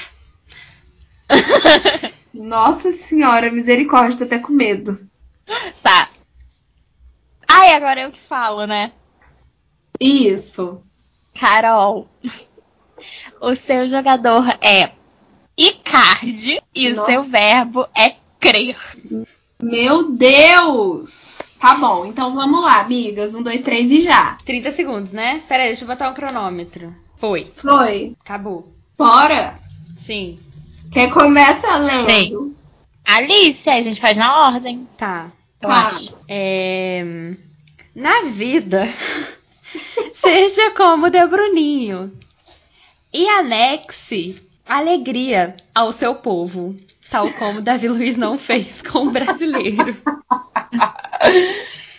Nossa 2.33 2.91
senhora, 2.91 3.51
misericórdia, 3.51 4.19
tô 4.19 4.23
até 4.25 4.39
com 4.39 4.53
medo. 4.53 4.99
Tá. 5.81 6.09
Ai, 7.47 7.73
agora 7.73 8.01
eu 8.01 8.11
que 8.11 8.19
falo, 8.19 8.65
né? 8.65 8.91
Isso. 9.99 10.83
Carol. 11.39 12.07
O 13.41 13.55
seu 13.55 13.87
jogador 13.87 14.43
é 14.61 14.91
Icardi 15.57 16.61
e 16.73 16.87
o 16.91 16.95
Nossa. 16.95 17.05
seu 17.05 17.23
verbo 17.23 17.87
é 17.95 18.15
crer. 18.39 18.77
Meu 19.61 20.11
Deus! 20.11 21.25
Tá 21.59 21.75
bom, 21.75 22.05
então 22.05 22.33
vamos 22.35 22.61
lá, 22.61 22.81
amigas. 22.81 23.33
Um, 23.33 23.41
dois, 23.41 23.61
três 23.61 23.89
e 23.89 24.01
já. 24.01 24.37
30 24.45 24.71
segundos, 24.71 25.11
né? 25.11 25.41
Pera 25.47 25.63
aí, 25.63 25.69
deixa 25.69 25.83
eu 25.83 25.87
botar 25.87 26.09
um 26.09 26.13
cronômetro. 26.13 26.93
Foi. 27.17 27.51
Foi. 27.55 28.15
Acabou. 28.19 28.71
Bora. 28.97 29.57
Sim. 29.95 30.37
Quem 30.91 31.09
começa 31.09 31.75
lendo? 31.77 32.55
Alice, 33.03 33.69
a 33.69 33.81
gente 33.81 33.99
faz 34.01 34.17
na 34.17 34.47
ordem, 34.47 34.87
Tá. 34.97 35.27
eu 35.61 35.69
Tá. 35.69 35.87
acho. 35.87 36.15
É... 36.27 37.33
Na 37.95 38.23
vida, 38.23 38.87
seja 40.13 40.71
como 40.71 41.09
de 41.09 41.25
Bruninho 41.27 42.11
e 43.13 43.27
anexe 43.29 44.41
alegria 44.65 45.55
ao 45.73 45.91
seu 45.91 46.15
povo, 46.15 46.75
tal 47.09 47.29
como 47.33 47.61
Davi 47.61 47.87
Luiz 47.87 48.17
não 48.17 48.37
fez 48.37 48.81
com 48.81 49.07
o 49.07 49.11
brasileiro. 49.11 49.95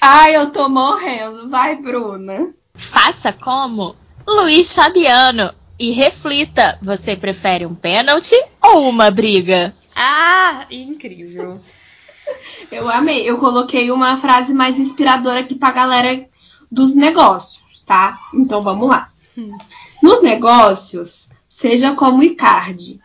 Ai, 0.01 0.37
eu 0.37 0.51
tô 0.51 0.69
morrendo. 0.69 1.49
Vai, 1.49 1.77
Bruna. 1.77 2.53
Faça 2.75 3.33
como 3.33 3.97
Luiz 4.27 4.75
Fabiano 4.75 5.53
e 5.79 5.91
reflita: 5.91 6.79
você 6.83 7.17
prefere 7.17 7.67
um 7.67 7.75
pênalti 7.75 8.35
ou 8.63 8.89
uma 8.89 9.11
briga? 9.11 9.75
Ah, 9.95 10.67
incrível. 10.71 11.61
Eu 12.71 12.89
amei. 12.89 13.29
Eu 13.29 13.39
coloquei 13.39 13.91
uma 13.91 14.17
frase 14.19 14.53
mais 14.53 14.79
inspiradora 14.79 15.41
aqui 15.41 15.55
pra 15.55 15.73
galera 15.73 16.29
dos 16.71 16.95
negócios, 16.95 17.63
tá? 17.87 18.19
Então 18.35 18.63
vamos 18.63 18.89
lá. 18.89 19.09
Hum. 19.39 19.57
Nos 20.03 20.23
negócios, 20.23 21.29
seja 21.49 21.95
como 21.95 22.23
Icardi. 22.23 23.01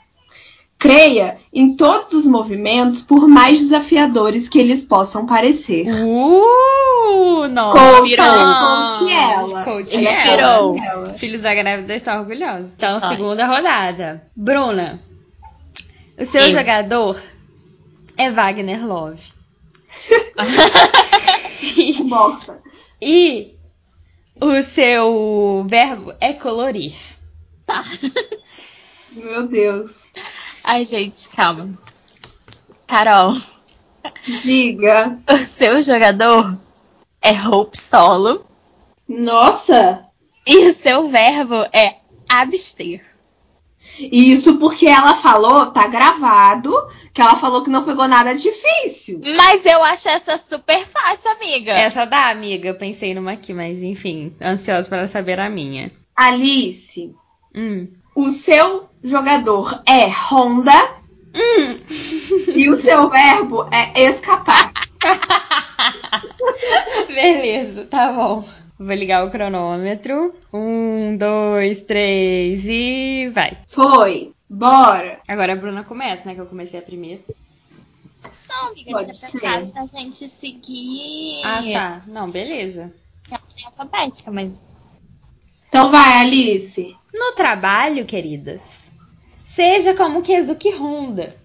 Creia 0.77 1.37
em 1.53 1.75
todos 1.75 2.11
os 2.13 2.25
movimentos, 2.25 3.03
por 3.03 3.27
mais 3.27 3.59
desafiadores 3.59 4.49
que 4.49 4.57
eles 4.57 4.83
possam 4.83 5.27
parecer. 5.27 5.85
Uh, 5.87 7.47
nossa. 7.49 7.77
Conte, 7.77 8.09
Inspirou. 8.09 8.25
conte 8.25 9.13
ela. 9.13 9.63
Coach 9.63 9.97
Inspirou. 9.97 10.77
Ela. 10.77 11.13
Filhos 11.13 11.43
da 11.43 11.53
grávida 11.53 11.95
estão 11.95 12.21
orgulhosos. 12.21 12.71
Então, 12.75 12.95
aí. 12.95 13.09
segunda 13.15 13.45
rodada. 13.45 14.27
Bruna, 14.35 14.99
o 16.17 16.25
seu 16.25 16.41
Eu. 16.41 16.51
jogador 16.51 17.21
é 18.17 18.31
Wagner 18.31 18.83
Love. 18.85 19.21
Morta. 22.03 22.59
E 23.03 23.55
o 24.41 24.63
seu 24.63 25.65
verbo 25.69 26.13
é 26.19 26.33
colorir. 26.33 26.95
Tá. 27.65 27.83
Meu 29.11 29.47
Deus. 29.47 29.91
Ai, 30.63 30.83
gente, 30.83 31.29
calma. 31.29 31.77
Carol, 32.87 33.33
Diga. 34.41 35.17
o 35.29 35.37
seu 35.37 35.81
jogador 35.81 36.57
é 37.21 37.31
Hope 37.31 37.79
Solo 37.79 38.45
Nossa! 39.07 40.05
e 40.45 40.67
o 40.67 40.73
seu 40.73 41.07
verbo 41.07 41.55
é 41.71 41.99
abster. 42.27 43.01
Isso 43.99 44.57
porque 44.57 44.87
ela 44.87 45.13
falou, 45.15 45.67
tá 45.67 45.87
gravado, 45.87 46.73
que 47.13 47.21
ela 47.21 47.35
falou 47.35 47.63
que 47.63 47.69
não 47.69 47.83
pegou 47.83 48.07
nada 48.07 48.33
difícil. 48.33 49.21
Mas 49.37 49.65
eu 49.65 49.83
acho 49.83 50.09
essa 50.09 50.37
super 50.37 50.85
fácil, 50.85 51.31
amiga. 51.31 51.71
Essa 51.71 52.05
dá, 52.05 52.29
amiga. 52.29 52.69
Eu 52.69 52.77
pensei 52.77 53.13
numa 53.13 53.33
aqui, 53.33 53.53
mas 53.53 53.81
enfim, 53.83 54.33
ansiosa 54.41 54.87
para 54.89 55.07
saber 55.07 55.39
a 55.39 55.49
minha. 55.49 55.91
Alice, 56.15 57.13
Hum. 57.55 57.87
o 58.15 58.29
seu 58.29 58.89
jogador 59.03 59.81
é 59.85 60.07
Honda 60.07 60.95
e 62.55 62.69
o 62.69 62.75
seu 62.81 63.09
verbo 63.09 63.67
é 63.71 64.01
escapar. 64.09 64.71
Beleza, 67.07 67.85
tá 67.85 68.11
bom. 68.11 68.47
Vou 68.83 68.95
ligar 68.95 69.23
o 69.25 69.29
cronômetro. 69.29 70.33
Um, 70.51 71.15
dois, 71.15 71.83
três 71.83 72.65
e 72.65 73.29
vai. 73.31 73.55
Foi. 73.67 74.33
Bora. 74.49 75.19
Agora 75.27 75.53
a 75.53 75.55
Bruna 75.55 75.83
começa, 75.83 76.27
né? 76.27 76.33
Que 76.33 76.41
eu 76.41 76.47
comecei 76.47 76.79
a 76.79 76.83
primeira. 76.83 77.21
Não, 78.49 78.69
amiga, 78.69 78.91
Pode 78.91 79.03
tinha 79.11 79.13
ser. 79.13 79.31
pensado 79.39 79.65
da 79.71 79.85
gente 79.85 80.27
seguir 80.27 81.41
Ah, 81.45 81.61
tá. 81.71 82.01
Não, 82.07 82.29
beleza. 82.29 82.91
ordem 83.31 83.65
alfabética, 83.67 84.31
mas 84.31 84.75
Então 85.69 85.91
vai, 85.91 86.21
Alice. 86.21 86.95
No 87.13 87.33
trabalho, 87.35 88.03
queridas, 88.05 88.61
seja 89.45 89.93
como 89.93 90.23
Kezuki 90.23 90.71
Honda 90.71 91.35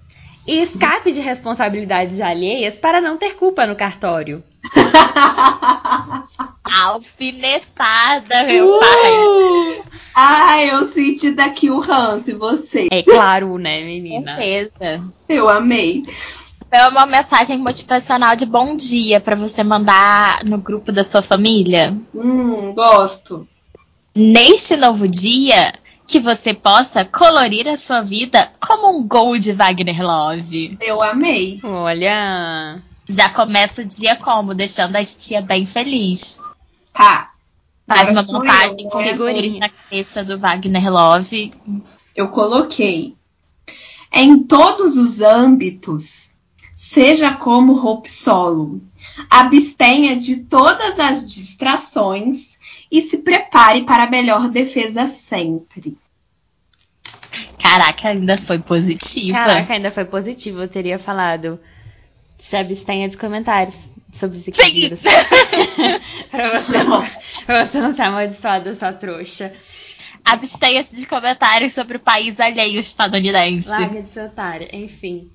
e 0.47 0.59
escape 0.61 1.13
de 1.13 1.21
responsabilidades 1.21 2.19
alheias 2.21 2.79
para 2.79 3.01
não 3.01 3.19
ter 3.19 3.35
culpa 3.37 3.67
no 3.67 3.77
cartório. 3.77 4.43
alfinetada, 6.73 8.45
meu 8.45 8.77
Uh! 8.77 8.81
pai. 8.81 9.83
Ai, 10.15 10.71
eu 10.71 10.87
senti 10.87 11.31
daqui 11.33 11.71
o 11.71 11.79
ranço, 11.81 12.31
e 12.31 12.35
você? 12.35 12.89
É 12.91 13.03
claro, 13.03 13.59
né, 13.59 13.85
menina? 13.85 14.37
Certeza. 14.37 15.03
Eu 15.29 15.49
amei. 15.49 16.05
É 16.71 16.89
uma 16.89 17.07
mensagem 17.07 17.59
motivacional 17.59 18.35
de 18.35 18.45
bom 18.47 18.77
dia 18.77 19.21
pra 19.21 19.37
você 19.37 19.63
mandar 19.63 20.45
no 20.45 20.59
grupo 20.59 20.91
da 20.91 21.05
sua 21.05 21.23
família. 21.23 21.97
Hum, 22.15 22.73
gosto. 22.75 23.47
Neste 24.15 24.77
novo 24.77 25.07
dia, 25.07 25.75
que 26.07 26.19
você 26.19 26.55
possa 26.55 27.05
colorir 27.05 27.69
a 27.69 27.77
sua 27.77 28.01
vida 28.01 28.51
como 28.61 28.99
um 28.99 29.07
gol 29.07 29.37
de 29.39 29.53
Wagner 29.53 30.01
Love. 30.03 30.79
Eu 30.81 31.03
amei. 31.03 31.61
Olha. 31.63 32.79
Já 33.09 33.29
começa 33.29 33.83
o 33.83 33.85
dia 33.85 34.17
como? 34.17 34.53
Deixando 34.55 34.97
a 34.97 35.05
tia 35.05 35.41
bem 35.41 35.65
feliz. 35.65 36.41
Tá. 36.97 37.31
Faz 37.87 38.11
uma 38.11 38.23
montagem 38.23 38.85
eu, 38.85 38.91
com 38.91 38.99
né? 38.99 39.13
figurinhas 39.13 39.55
na 39.61 39.69
cabeça 39.69 40.25
do 40.25 40.39
Wagner 40.39 40.91
Love. 40.91 41.51
Eu 42.15 42.29
coloquei. 42.29 43.15
Em 44.13 44.43
todos 44.43 44.97
os 44.97 45.21
âmbitos, 45.21 46.33
seja 46.75 47.35
como 47.35 47.75
Hope 47.75 48.11
Solo. 48.11 48.81
Abstenha 49.31 50.17
de 50.17 50.37
todas 50.45 50.99
as 50.99 51.31
distrações 51.31 52.57
e 52.91 53.03
se 53.03 53.19
prepare 53.19 53.85
para 53.85 54.05
a 54.05 54.11
melhor 54.11 54.49
defesa 54.49 55.07
sempre. 55.07 55.97
Caraca, 57.59 58.09
ainda 58.09 58.39
foi 58.39 58.59
positiva. 58.59 59.37
Caraca, 59.37 59.75
ainda 59.75 59.91
foi 59.91 60.05
positivo. 60.05 60.63
Eu 60.63 60.69
teria 60.69 60.99
falado. 60.99 61.61
Se 62.39 62.57
abstenha 62.57 63.09
de 63.09 63.17
comentários 63.17 63.75
sobre 64.13 64.39
os 64.39 64.47
equilíbrios. 64.49 65.01
pra, 66.31 66.61
você 66.61 66.83
não, 66.83 67.07
pra 67.45 67.67
você 67.67 67.81
não 67.81 67.95
ser 67.95 68.03
amaldiçoada, 68.03 68.75
sua 68.75 68.93
trouxa. 68.93 69.53
Abstenha-se 70.25 71.01
de 71.01 71.07
comentários 71.07 71.73
sobre 71.73 71.99
o 71.99 72.01
país 72.01 72.41
alheio 72.41 72.81
estadunidense. 72.81 73.69
Larga 73.69 74.03
de 74.03 74.11
ser 74.11 74.27
otária. 74.27 74.69
Enfim. 74.73 75.31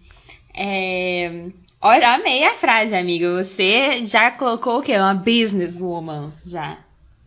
É... 0.53 1.45
Olha, 1.79 2.13
amei 2.13 2.43
a 2.43 2.53
frase, 2.55 2.93
amiga. 2.93 3.43
Você 3.43 4.03
já 4.05 4.29
colocou 4.31 4.79
o 4.79 4.81
quê? 4.83 4.97
Uma 4.97 5.13
businesswoman, 5.13 6.31
já. 6.45 6.77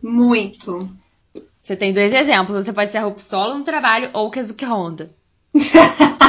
Muito. 0.01 0.87
Você 1.61 1.75
tem 1.75 1.91
dois 1.91 2.13
exemplos. 2.13 2.63
Você 2.63 2.71
pode 2.71 2.91
ser 2.91 2.99
a 2.99 3.07
Hope 3.07 3.21
Solo 3.21 3.57
no 3.57 3.63
trabalho 3.63 4.11
ou 4.13 4.29
Kezuki 4.29 4.63
Honda. 4.63 5.09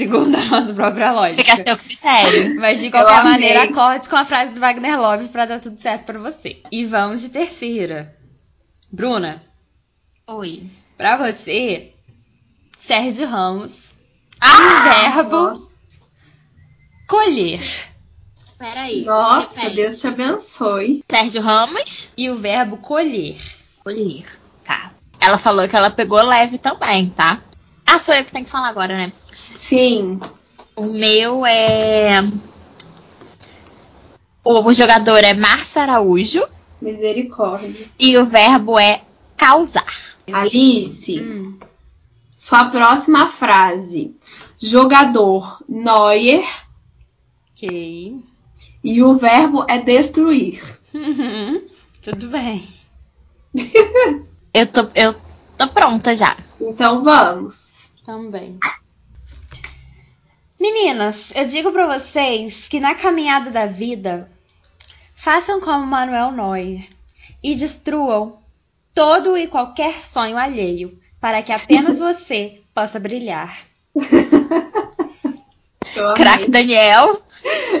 Segundo 0.00 0.34
a 0.36 0.44
nossa 0.46 0.72
própria 0.74 1.12
lógica. 1.12 1.42
Fica 1.42 1.52
a 1.54 1.64
seu 1.64 1.76
critério. 1.76 2.58
Mas 2.60 2.80
de 2.80 2.86
Eu 2.86 2.90
qualquer 2.92 3.18
amei. 3.18 3.32
maneira, 3.32 3.62
acorde 3.64 4.08
com 4.08 4.16
a 4.16 4.24
frase 4.24 4.54
do 4.54 4.60
Wagner 4.60 4.98
Love 5.00 5.28
pra 5.28 5.44
dar 5.46 5.60
tudo 5.60 5.78
certo 5.80 6.04
pra 6.04 6.18
você. 6.18 6.62
E 6.72 6.86
vamos 6.86 7.20
de 7.20 7.28
terceira. 7.28 8.16
Bruna, 8.90 9.40
Oi. 10.26 10.64
pra 10.96 11.16
você, 11.16 11.92
Sérgio 12.80 13.26
Ramos, 13.28 13.90
Ah! 14.40 15.10
verbo 15.12 15.36
Nossa, 15.36 15.74
colher. 17.06 17.60
Peraí. 18.58 19.04
Nossa, 19.04 19.60
repete. 19.60 19.76
Deus 19.76 20.00
te 20.00 20.06
abençoe. 20.06 21.04
Sérgio 21.10 21.42
Ramos. 21.42 22.10
E 22.16 22.28
o 22.30 22.34
verbo 22.36 22.76
colher. 22.78 23.36
Colher. 23.84 24.26
Tá. 24.64 24.90
Ela 25.20 25.38
falou 25.38 25.68
que 25.68 25.76
ela 25.76 25.90
pegou 25.90 26.22
leve 26.22 26.58
também, 26.58 27.10
tá? 27.10 27.40
Ah, 27.92 27.98
sou 27.98 28.14
eu 28.14 28.24
que 28.24 28.32
tenho 28.32 28.44
que 28.44 28.50
falar 28.50 28.68
agora, 28.68 28.96
né? 28.96 29.12
Sim. 29.56 30.20
O 30.76 30.84
meu 30.84 31.44
é. 31.44 32.20
O 34.44 34.72
jogador 34.72 35.18
é 35.24 35.34
Márcio 35.34 35.82
Araújo 35.82 36.44
Misericórdia. 36.80 37.86
e 37.98 38.16
o 38.16 38.26
verbo 38.26 38.78
é 38.78 39.02
causar. 39.36 39.84
Alice, 40.32 41.20
Hum. 41.20 41.58
sua 42.36 42.66
próxima 42.70 43.26
frase. 43.26 44.14
Jogador 44.58 45.62
Neuer 45.68 46.44
Ok. 47.56 48.20
e 48.84 49.02
o 49.02 49.14
verbo 49.16 49.64
é 49.68 49.78
destruir. 49.80 50.62
Tudo 52.02 52.28
bem. 52.28 52.66
Eu 54.52 54.66
tô, 54.66 54.88
eu 54.96 55.14
tô 55.56 55.68
pronta 55.68 56.16
já. 56.16 56.36
Então 56.60 57.04
vamos. 57.04 57.69
Também. 58.04 58.58
Meninas, 60.58 61.32
eu 61.34 61.46
digo 61.46 61.72
pra 61.72 61.98
vocês 61.98 62.68
que 62.68 62.80
na 62.80 62.94
caminhada 62.94 63.50
da 63.50 63.66
vida, 63.66 64.30
façam 65.14 65.60
como 65.60 65.86
Manuel 65.86 66.32
Neuer 66.32 66.86
e 67.42 67.54
destruam 67.54 68.38
todo 68.94 69.36
e 69.36 69.46
qualquer 69.46 70.00
sonho 70.02 70.36
alheio, 70.36 70.98
para 71.20 71.42
que 71.42 71.52
apenas 71.52 71.98
você 72.00 72.60
possa 72.74 73.00
brilhar. 73.00 73.64
Crack 76.16 76.50
Daniel. 76.50 77.20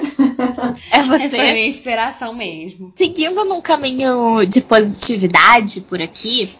É 0.90 0.98
Essa 0.98 1.18
foi 1.18 1.28
você. 1.28 1.52
minha 1.52 1.66
inspiração 1.66 2.34
mesmo. 2.34 2.92
Seguindo 2.96 3.44
num 3.44 3.60
caminho 3.60 4.44
de 4.46 4.62
positividade 4.62 5.82
por 5.82 6.00
aqui, 6.00 6.50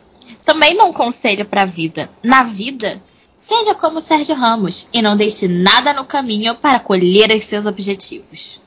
também 0.44 0.76
dou 0.76 0.88
um 0.88 0.92
conselho 0.92 1.46
pra 1.46 1.64
vida. 1.64 2.10
Na 2.22 2.42
vida, 2.42 3.02
seja 3.40 3.74
como 3.74 3.98
o 3.98 4.02
Sérgio 4.02 4.36
Ramos 4.36 4.88
e 4.92 5.02
não 5.02 5.16
deixe 5.16 5.48
nada 5.48 5.92
no 5.92 6.04
caminho 6.04 6.54
para 6.54 6.78
colher 6.78 7.34
os 7.34 7.42
seus 7.42 7.66
objetivos. 7.66 8.60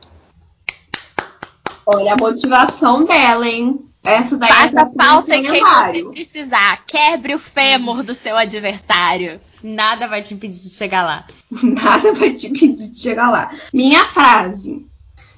Olha 1.85 2.13
a 2.13 2.17
motivação 2.17 3.05
dela, 3.05 3.47
hein? 3.47 3.79
Essa 4.03 4.35
daí 4.35 4.51
Faça 4.51 4.81
é 4.81 5.03
falta 5.03 5.35
em 5.35 5.43
quem 5.43 5.63
você 5.63 6.03
precisar. 6.11 6.83
Quebre 6.85 7.35
o 7.35 7.39
fêmur 7.39 8.03
do 8.03 8.13
seu 8.13 8.35
adversário. 8.35 9.39
Nada 9.61 10.07
vai 10.09 10.21
te 10.21 10.33
impedir 10.33 10.61
de 10.61 10.69
chegar 10.69 11.03
lá. 11.03 11.25
Nada 11.63 12.13
vai 12.13 12.33
te 12.33 12.47
impedir 12.47 12.89
de 12.89 12.99
chegar 12.99 13.29
lá. 13.29 13.55
Minha 13.71 14.03
frase. 14.05 14.85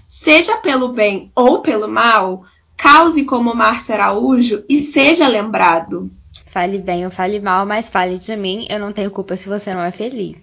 Seja 0.07 0.57
pelo 0.57 0.89
bem 0.89 1.31
ou 1.35 1.61
pelo 1.61 1.87
mal, 1.87 2.43
cause 2.77 3.23
como 3.25 3.53
Márcio 3.53 3.93
Araújo 3.93 4.63
e 4.67 4.81
seja 4.81 5.27
lembrado. 5.27 6.09
Fale 6.55 6.77
bem 6.77 7.03
ou 7.03 7.11
fale 7.11 7.41
mal, 7.41 7.65
mas 7.65 7.89
fale 7.89 8.17
de 8.17 8.33
mim. 8.33 8.65
Eu 8.69 8.79
não 8.79 8.93
tenho 8.93 9.11
culpa 9.11 9.35
se 9.35 9.49
você 9.49 9.73
não 9.73 9.83
é 9.83 9.91
feliz. 9.91 10.37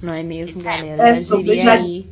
Não 0.00 0.14
é 0.14 0.22
mesmo, 0.22 0.62
galera? 0.62 1.06
É 1.10 1.14
sobre- 1.14 1.60
já- 1.60 1.74
aí. 1.74 2.06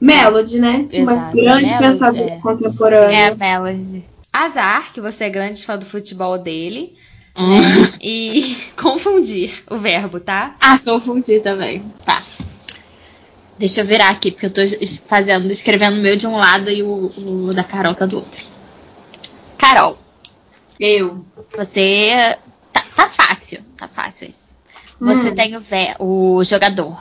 Melody, 0.00 0.58
né? 0.58 0.88
Uma 0.94 1.12
Exato, 1.12 1.36
grande 1.36 1.66
Melody, 1.66 1.78
pensadora 1.78 2.30
é. 2.30 2.38
contemporânea. 2.40 3.16
É, 3.16 3.34
Melody. 3.36 4.04
Azar, 4.32 4.92
que 4.92 5.00
você 5.00 5.22
é 5.26 5.30
grande 5.30 5.64
fã 5.64 5.78
do 5.78 5.86
futebol 5.86 6.36
dele. 6.36 6.96
Hum. 7.38 7.54
E 8.02 8.56
confundir 8.76 9.62
o 9.70 9.76
verbo, 9.78 10.18
tá? 10.18 10.56
Ah, 10.60 10.80
confundi 10.80 11.38
também. 11.38 11.84
Tá. 12.04 12.20
Deixa 13.56 13.82
eu 13.82 13.86
virar 13.86 14.10
aqui, 14.10 14.32
porque 14.32 14.46
eu 14.46 14.50
tô 14.50 14.62
fazendo, 15.08 15.48
escrevendo 15.52 15.96
o 15.96 16.02
meu 16.02 16.16
de 16.16 16.26
um 16.26 16.36
lado 16.38 16.70
e 16.72 16.82
o, 16.82 17.12
o 17.16 17.54
da 17.54 17.62
Carol 17.62 17.94
tá 17.94 18.04
do 18.04 18.16
outro. 18.16 18.42
Eu. 20.78 21.24
você. 21.56 22.36
Tá, 22.72 22.84
tá 22.94 23.08
fácil, 23.08 23.62
tá 23.76 23.88
fácil 23.88 24.28
esse. 24.28 24.56
Você 25.00 25.30
Hum. 25.30 25.34
tem 25.34 25.56
o, 25.56 25.60
ve- 25.60 25.94
o 25.98 26.42
jogador 26.44 27.00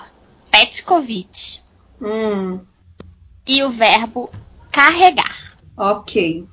Petkovic 0.52 1.60
Hum, 2.02 2.60
e 3.48 3.64
o 3.64 3.70
verbo 3.72 4.30
carregar. 4.72 5.54
ok. 5.76 6.46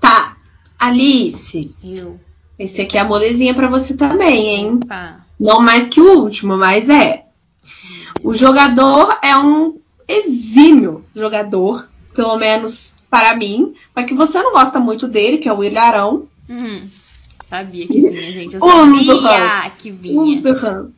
Tá. 0.00 0.36
Alice, 0.78 1.74
Eu. 1.84 2.18
esse 2.58 2.80
aqui 2.80 2.96
é 2.96 3.00
a 3.00 3.04
molezinha 3.04 3.52
pra 3.54 3.68
você 3.68 3.92
também, 3.94 4.46
hein? 4.56 4.80
Opa. 4.82 5.18
Não 5.38 5.60
mais 5.60 5.88
que 5.88 6.00
o 6.00 6.20
último, 6.22 6.56
mas 6.56 6.88
é. 6.88 7.24
O 8.22 8.34
jogador 8.34 9.18
é 9.22 9.36
um 9.36 9.78
exímio 10.08 11.04
jogador, 11.14 11.88
pelo 12.14 12.36
menos 12.36 12.96
para 13.10 13.36
mim, 13.36 13.74
mas 13.94 14.06
que 14.06 14.14
você 14.14 14.40
não 14.42 14.52
gosta 14.52 14.78
muito 14.80 15.08
dele, 15.08 15.38
que 15.38 15.48
é 15.48 15.52
o 15.52 15.64
Ilharão. 15.64 16.28
Uhum. 16.48 16.88
Sabia 17.48 17.86
que 17.86 18.00
vinha, 18.00 18.30
gente. 18.30 18.54
Eu 18.56 18.62
Um 18.64 18.92
do 19.04 19.20
sabia 19.20 19.64
Hans. 19.66 19.72
que 19.78 19.90
Um 19.90 19.96
vinha. 19.96 20.40
do 20.40 20.50
Hans. 20.50 20.92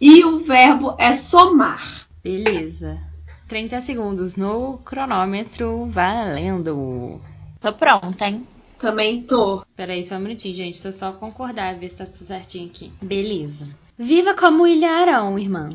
E 0.00 0.24
o 0.24 0.40
verbo 0.40 0.94
é 0.98 1.16
somar. 1.16 2.06
Beleza. 2.22 3.00
30 3.46 3.80
segundos 3.82 4.36
no 4.36 4.78
cronômetro 4.84 5.86
valendo. 5.86 7.20
Tô 7.60 7.72
pronta, 7.72 8.26
hein? 8.28 8.46
Também 8.78 9.22
tô. 9.22 9.64
Peraí, 9.74 10.04
só 10.04 10.16
um 10.16 10.20
minutinho, 10.20 10.54
gente. 10.54 10.84
Eu 10.84 10.92
só 10.92 11.12
concordar, 11.12 11.74
ver 11.76 11.88
se 11.90 11.96
tá 11.96 12.04
tudo 12.04 12.26
certinho 12.26 12.66
aqui. 12.66 12.92
Beleza. 13.02 13.66
Viva 13.96 14.34
como 14.34 14.66
ilharão, 14.66 15.38
irmã. 15.38 15.70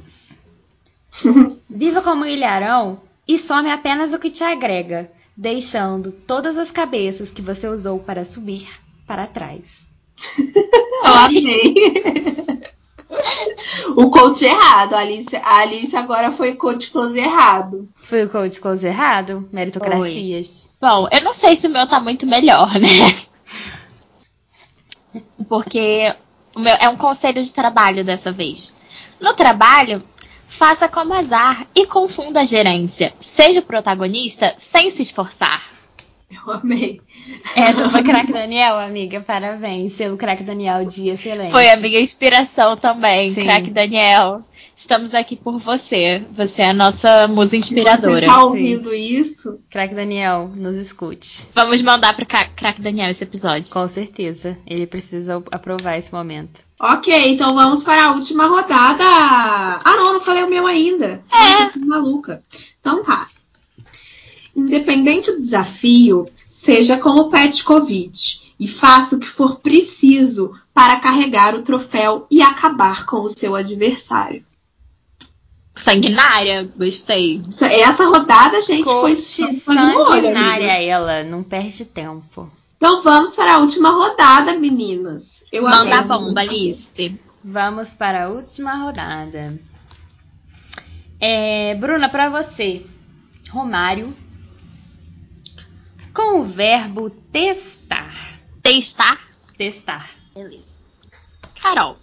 Viva 1.69 2.01
como 2.01 2.25
ilharão 2.25 3.01
e 3.27 3.37
some 3.39 3.69
apenas 3.69 4.13
o 4.13 4.19
que 4.19 4.29
te 4.29 4.43
agrega, 4.43 5.11
deixando 5.35 6.11
todas 6.11 6.57
as 6.57 6.71
cabeças 6.71 7.31
que 7.31 7.41
você 7.41 7.67
usou 7.67 7.99
para 7.99 8.25
subir 8.25 8.67
para 9.07 9.27
trás. 9.27 9.61
Eu 11.03 11.13
amei. 11.13 11.73
o 13.95 14.09
coach 14.09 14.43
errado. 14.45 14.93
A 14.93 14.99
Alice, 14.99 15.35
a 15.35 15.57
Alice 15.57 15.95
agora 15.95 16.31
foi 16.31 16.55
coach 16.55 16.91
close 16.91 17.17
errado. 17.17 17.89
Foi 17.95 18.25
o 18.25 18.29
coach 18.29 18.59
close 18.59 18.85
errado? 18.85 19.47
Meritocracias. 19.51 20.69
Bom, 20.79 21.07
eu 21.11 21.21
não 21.21 21.33
sei 21.33 21.55
se 21.55 21.67
o 21.67 21.69
meu 21.69 21.87
tá 21.87 21.99
muito 21.99 22.25
melhor, 22.25 22.73
né? 22.79 23.13
Porque 25.47 26.13
o 26.55 26.59
meu 26.59 26.75
é 26.79 26.89
um 26.89 26.97
conselho 26.97 27.41
de 27.43 27.53
trabalho 27.53 28.03
dessa 28.03 28.31
vez. 28.31 28.73
No 29.19 29.33
trabalho, 29.33 30.03
faça 30.53 30.87
como 30.87 31.13
azar 31.13 31.65
e 31.75 31.85
confunda 31.87 32.41
a 32.41 32.45
gerência. 32.45 33.11
Seja 33.19 33.59
o 33.59 33.63
protagonista 33.63 34.53
sem 34.57 34.89
se 34.91 35.01
esforçar. 35.01 35.73
Eu 36.29 36.53
amei. 36.53 37.01
Essa 37.55 37.89
foi 37.89 38.03
Crack 38.03 38.31
Daniel, 38.31 38.79
amiga. 38.79 39.21
Parabéns. 39.21 39.93
Selo 39.93 40.17
Crack 40.17 40.43
Daniel 40.43 40.85
de 40.85 41.09
excelente. 41.09 41.51
Foi 41.51 41.69
a 41.69 41.77
minha 41.77 41.99
inspiração 41.99 42.75
também, 42.75 43.33
Sim. 43.33 43.41
craque 43.41 43.69
Daniel. 43.69 44.43
Estamos 44.75 45.13
aqui 45.13 45.35
por 45.35 45.59
você. 45.59 46.25
Você 46.35 46.63
é 46.63 46.69
a 46.69 46.73
nossa 46.73 47.27
musa 47.27 47.51
Se 47.51 47.57
inspiradora. 47.57 48.21
você 48.21 48.25
tá 48.25 48.43
ouvindo 48.43 48.93
isso, 48.93 49.59
Crack 49.69 49.93
Daniel, 49.93 50.51
nos 50.55 50.75
escute. 50.75 51.47
Vamos 51.53 51.81
mandar 51.83 52.15
pro 52.15 52.25
cra- 52.25 52.49
craque 52.55 52.81
Daniel 52.81 53.11
esse 53.11 53.23
episódio. 53.23 53.71
Com 53.71 53.87
certeza. 53.87 54.57
Ele 54.65 54.87
precisa 54.87 55.43
aprovar 55.51 55.97
esse 55.97 56.11
momento. 56.11 56.61
ok, 56.79 57.29
então 57.33 57.53
vamos 57.53 57.83
para 57.83 58.05
a 58.07 58.11
última 58.13 58.47
rodada. 58.47 59.03
Ah, 59.05 59.81
não, 59.85 60.07
eu 60.07 60.13
não 60.13 60.21
falei 60.21 60.43
o 60.43 60.49
meu 60.49 60.65
ainda. 60.65 61.23
É. 61.31 61.77
Maluca. 61.77 62.41
Então 62.81 63.03
tá. 63.03 63.27
Independente 64.55 65.31
do 65.31 65.41
desafio, 65.41 66.25
seja 66.49 66.97
como 66.97 67.29
Petkovic 67.29 68.39
e 68.59 68.67
faça 68.67 69.15
o 69.15 69.19
que 69.19 69.27
for 69.27 69.59
preciso 69.59 70.53
para 70.73 70.99
carregar 70.99 71.55
o 71.55 71.61
troféu 71.61 72.25
e 72.29 72.41
acabar 72.41 73.05
com 73.05 73.21
o 73.21 73.29
seu 73.29 73.55
adversário. 73.55 74.43
Sanguinária, 75.75 76.71
gostei. 76.77 77.41
Essa 77.61 78.05
rodada, 78.05 78.61
gente, 78.61 78.83
foi, 78.83 79.15
Coach 79.15 79.59
foi 79.61 79.75
olho, 79.77 80.27
sanguinária 80.27 80.83
ela. 80.83 81.23
Não 81.23 81.41
perde 81.43 81.85
tempo. 81.85 82.51
Então 82.77 83.01
vamos 83.01 83.35
para 83.35 83.55
a 83.55 83.57
última 83.59 83.89
rodada, 83.89 84.53
meninas. 84.57 85.43
Eu 85.51 85.63
Manda 85.63 85.95
a 85.95 85.99
amei. 85.99 86.07
bomba, 86.17 86.41
Alice. 86.41 87.19
Vamos 87.43 87.89
para 87.89 88.25
a 88.25 88.29
última 88.29 88.75
rodada. 88.75 89.59
É, 91.19 91.75
Bruna, 91.75 92.09
para 92.09 92.29
você. 92.29 92.85
Romário. 93.49 94.13
Com 96.13 96.41
o 96.41 96.43
verbo 96.43 97.09
testar. 97.09 98.13
Testar. 98.61 99.19
Testar. 99.57 100.09
Beleza. 100.35 100.79
Carol. 101.61 101.97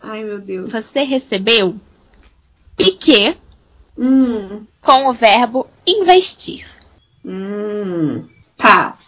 Ai, 0.00 0.24
meu 0.24 0.40
Deus. 0.40 0.72
Você 0.72 1.02
recebeu 1.02 1.78
Piquet 2.76 3.36
Hum, 3.98 4.66
com 4.80 5.08
o 5.10 5.12
verbo 5.12 5.68
investir. 5.86 6.66
hum. 7.24 8.26
Tá. 8.56 8.98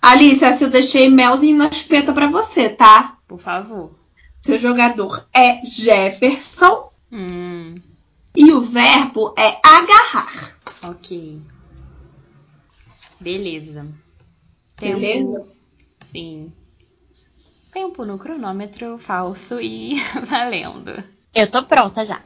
Alice, 0.00 0.42
essa 0.44 0.64
eu 0.64 0.70
deixei 0.70 1.10
melzinho 1.10 1.56
na 1.58 1.70
chupeta 1.70 2.12
pra 2.12 2.28
você, 2.28 2.68
tá? 2.68 3.18
Por 3.26 3.38
favor. 3.40 3.92
Seu 4.40 4.58
jogador 4.58 5.26
é 5.34 5.64
Jefferson 5.64 6.90
Hum, 7.12 7.74
e 8.34 8.52
o 8.52 8.60
verbo 8.62 9.34
é 9.38 9.58
agarrar. 9.64 10.56
ok. 10.82 11.40
Beleza. 13.20 13.86
Tempo- 14.76 15.00
Beleza? 15.00 15.46
Sim. 16.10 16.52
Tempo 17.72 18.04
no 18.04 18.18
cronômetro 18.18 18.98
falso 18.98 19.60
e 19.60 19.96
valendo. 20.24 21.02
Eu 21.34 21.50
tô 21.50 21.62
pronta 21.64 22.04
já. 22.04 22.20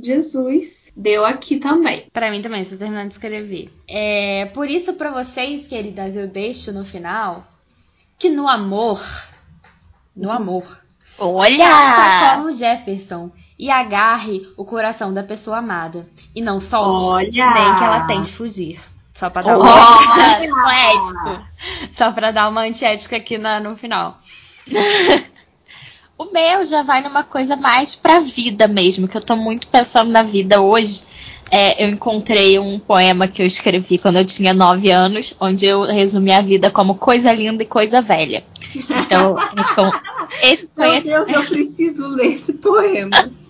Jesus. 0.00 0.92
Deu 0.96 1.24
aqui 1.24 1.58
também. 1.58 2.06
Pra 2.12 2.30
mim 2.30 2.40
também, 2.42 2.62
estou 2.62 2.78
terminando 2.78 3.08
de 3.08 3.14
escrever. 3.14 3.72
É, 3.88 4.46
por 4.54 4.68
isso, 4.70 4.94
pra 4.94 5.10
vocês, 5.10 5.66
queridas, 5.66 6.16
eu 6.16 6.28
deixo 6.28 6.72
no 6.72 6.84
final 6.84 7.46
que 8.18 8.28
no 8.28 8.48
amor, 8.48 9.00
no 10.16 10.30
amor, 10.30 10.64
faça 11.16 11.24
Olha! 11.24 12.34
como 12.36 12.50
Jefferson 12.52 13.30
e 13.58 13.70
agarre 13.70 14.48
o 14.56 14.64
coração 14.64 15.12
da 15.14 15.22
pessoa 15.22 15.58
amada. 15.58 16.08
E 16.34 16.40
não 16.40 16.60
solte, 16.60 17.04
Olha! 17.40 17.50
nem 17.54 17.74
que 17.76 17.84
ela 17.84 18.06
tente 18.06 18.32
fugir. 18.32 18.80
Só 19.14 19.28
pra 19.30 19.42
dar 19.42 19.56
Oh. 19.58 19.62
uma, 19.62 20.62
Poético. 20.62 21.46
só 21.92 22.12
pra 22.12 22.30
dar 22.30 22.48
uma 22.48 22.60
antiética 22.62 23.16
aqui 23.16 23.36
na- 23.36 23.58
no 23.60 23.76
final. 23.76 24.16
O 26.18 26.32
meu 26.32 26.66
já 26.66 26.82
vai 26.82 27.00
numa 27.00 27.22
coisa 27.22 27.54
mais 27.54 27.94
pra 27.94 28.18
vida 28.18 28.66
mesmo, 28.66 29.06
que 29.06 29.16
eu 29.16 29.20
tô 29.20 29.36
muito 29.36 29.68
pensando 29.68 30.10
na 30.10 30.24
vida 30.24 30.60
hoje. 30.60 31.02
É, 31.48 31.84
eu 31.84 31.88
encontrei 31.88 32.58
um 32.58 32.78
poema 32.78 33.28
que 33.28 33.40
eu 33.40 33.46
escrevi 33.46 33.96
quando 33.96 34.16
eu 34.16 34.24
tinha 34.24 34.52
9 34.52 34.90
anos, 34.90 35.36
onde 35.40 35.64
eu 35.64 35.82
resumi 35.82 36.32
a 36.32 36.42
vida 36.42 36.70
como 36.70 36.96
coisa 36.96 37.32
linda 37.32 37.62
e 37.62 37.66
coisa 37.66 38.02
velha. 38.02 38.44
Então, 38.74 39.36
é 39.38 39.74
com 39.74 39.90
esse 40.42 40.72
Meu 40.76 40.88
conhecimento. 40.88 41.26
Deus, 41.26 41.38
eu 41.38 41.46
preciso 41.46 42.06
ler 42.08 42.34
esse 42.34 42.52
poema. 42.54 43.32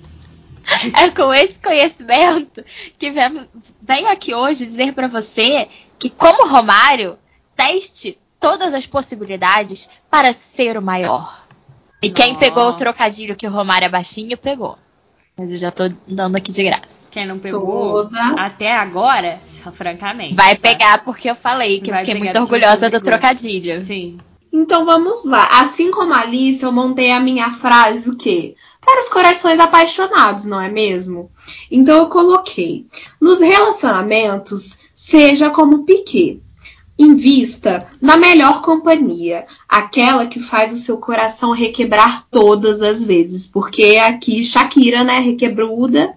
É 0.94 1.08
com 1.08 1.32
esse 1.32 1.58
conhecimento 1.58 2.62
que 2.98 3.10
venho, 3.10 3.48
venho 3.80 4.06
aqui 4.06 4.34
hoje 4.34 4.66
dizer 4.66 4.92
pra 4.92 5.08
você 5.08 5.66
que, 5.98 6.10
como 6.10 6.46
Romário, 6.46 7.16
teste 7.56 8.18
todas 8.38 8.74
as 8.74 8.86
possibilidades 8.86 9.88
para 10.10 10.34
ser 10.34 10.76
o 10.76 10.84
maior. 10.84 11.47
E 12.00 12.10
quem 12.10 12.28
Nossa. 12.28 12.40
pegou 12.40 12.68
o 12.68 12.74
trocadilho 12.74 13.36
que 13.36 13.46
o 13.46 13.50
Romário 13.50 13.86
é 13.86 13.88
baixinho, 13.88 14.36
pegou. 14.38 14.78
Mas 15.36 15.52
eu 15.52 15.58
já 15.58 15.70
tô 15.70 15.84
dando 16.06 16.36
aqui 16.36 16.50
de 16.50 16.64
graça. 16.64 17.08
Quem 17.12 17.24
não 17.24 17.38
pegou 17.38 18.04
Toda. 18.04 18.20
até 18.36 18.74
agora, 18.74 19.40
francamente. 19.72 20.34
Vai 20.34 20.56
tá? 20.56 20.60
pegar 20.60 21.04
porque 21.04 21.30
eu 21.30 21.34
falei 21.36 21.80
que 21.80 21.90
eu 21.90 21.94
Vai 21.94 22.04
fiquei 22.04 22.20
muito 22.20 22.38
orgulhosa 22.38 22.90
do 22.90 23.00
trocadilho. 23.00 23.84
Sim. 23.84 24.18
Então 24.52 24.84
vamos 24.84 25.24
lá. 25.24 25.60
Assim 25.60 25.92
como 25.92 26.12
a 26.12 26.20
Alice, 26.22 26.62
eu 26.62 26.72
montei 26.72 27.12
a 27.12 27.20
minha 27.20 27.52
frase 27.52 28.08
o 28.08 28.16
quê? 28.16 28.56
Para 28.80 29.02
os 29.02 29.08
corações 29.10 29.60
apaixonados, 29.60 30.44
não 30.44 30.60
é 30.60 30.68
mesmo? 30.68 31.30
Então 31.70 31.98
eu 31.98 32.06
coloquei: 32.08 32.86
nos 33.20 33.40
relacionamentos, 33.40 34.78
seja 34.94 35.50
como 35.50 35.84
Piquet. 35.84 36.42
Invista 36.98 37.86
na 38.00 38.16
melhor 38.16 38.60
companhia, 38.62 39.46
aquela 39.68 40.26
que 40.26 40.40
faz 40.40 40.72
o 40.72 40.78
seu 40.78 40.98
coração 40.98 41.52
requebrar 41.52 42.26
todas 42.30 42.82
as 42.82 43.04
vezes, 43.04 43.46
porque 43.46 43.96
aqui 43.96 44.44
Shakira, 44.44 45.04
né, 45.04 45.20
requebruda 45.20 46.12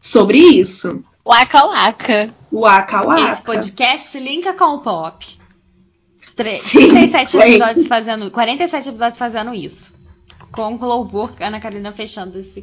sobre 0.00 0.38
isso. 0.38 1.04
Waka 1.24 1.64
waka. 1.66 2.30
Waka 2.50 3.02
waka. 3.06 3.32
Esse 3.32 3.42
podcast 3.42 4.18
linka 4.18 4.54
com 4.54 4.76
o 4.76 4.78
pop. 4.80 5.26
Tre- 6.34 6.58
Sim, 6.60 6.88
37 6.88 7.30
sim. 7.30 7.38
episódios 7.38 7.86
fazendo. 7.86 8.30
47 8.30 8.88
episódios 8.88 9.18
fazendo 9.18 9.54
isso. 9.54 9.92
Com 10.50 10.76
louvor, 10.76 11.32
Ana 11.40 11.60
Karina 11.60 11.92
fechando 11.92 12.38
esse, 12.38 12.62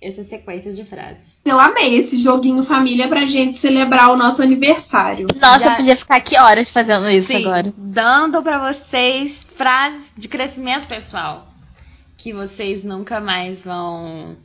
essa 0.00 0.24
sequência 0.24 0.72
de 0.72 0.84
frases. 0.84 1.38
Eu 1.44 1.58
amei 1.60 1.96
esse 1.96 2.16
joguinho 2.16 2.62
família 2.62 3.06
pra 3.08 3.26
gente 3.26 3.58
celebrar 3.58 4.10
o 4.10 4.16
nosso 4.16 4.42
aniversário. 4.42 5.26
Nossa, 5.40 5.64
Já- 5.64 5.70
eu 5.72 5.76
podia 5.76 5.96
ficar 5.96 6.16
aqui 6.16 6.38
horas 6.38 6.70
fazendo 6.70 7.08
isso 7.10 7.28
Sim, 7.28 7.44
agora. 7.44 7.72
dando 7.76 8.42
pra 8.42 8.72
vocês 8.72 9.40
frases 9.54 10.12
de 10.16 10.28
crescimento 10.28 10.86
pessoal. 10.88 11.46
Que 12.16 12.32
vocês 12.32 12.82
nunca 12.84 13.20
mais 13.20 13.64
vão 13.64 14.36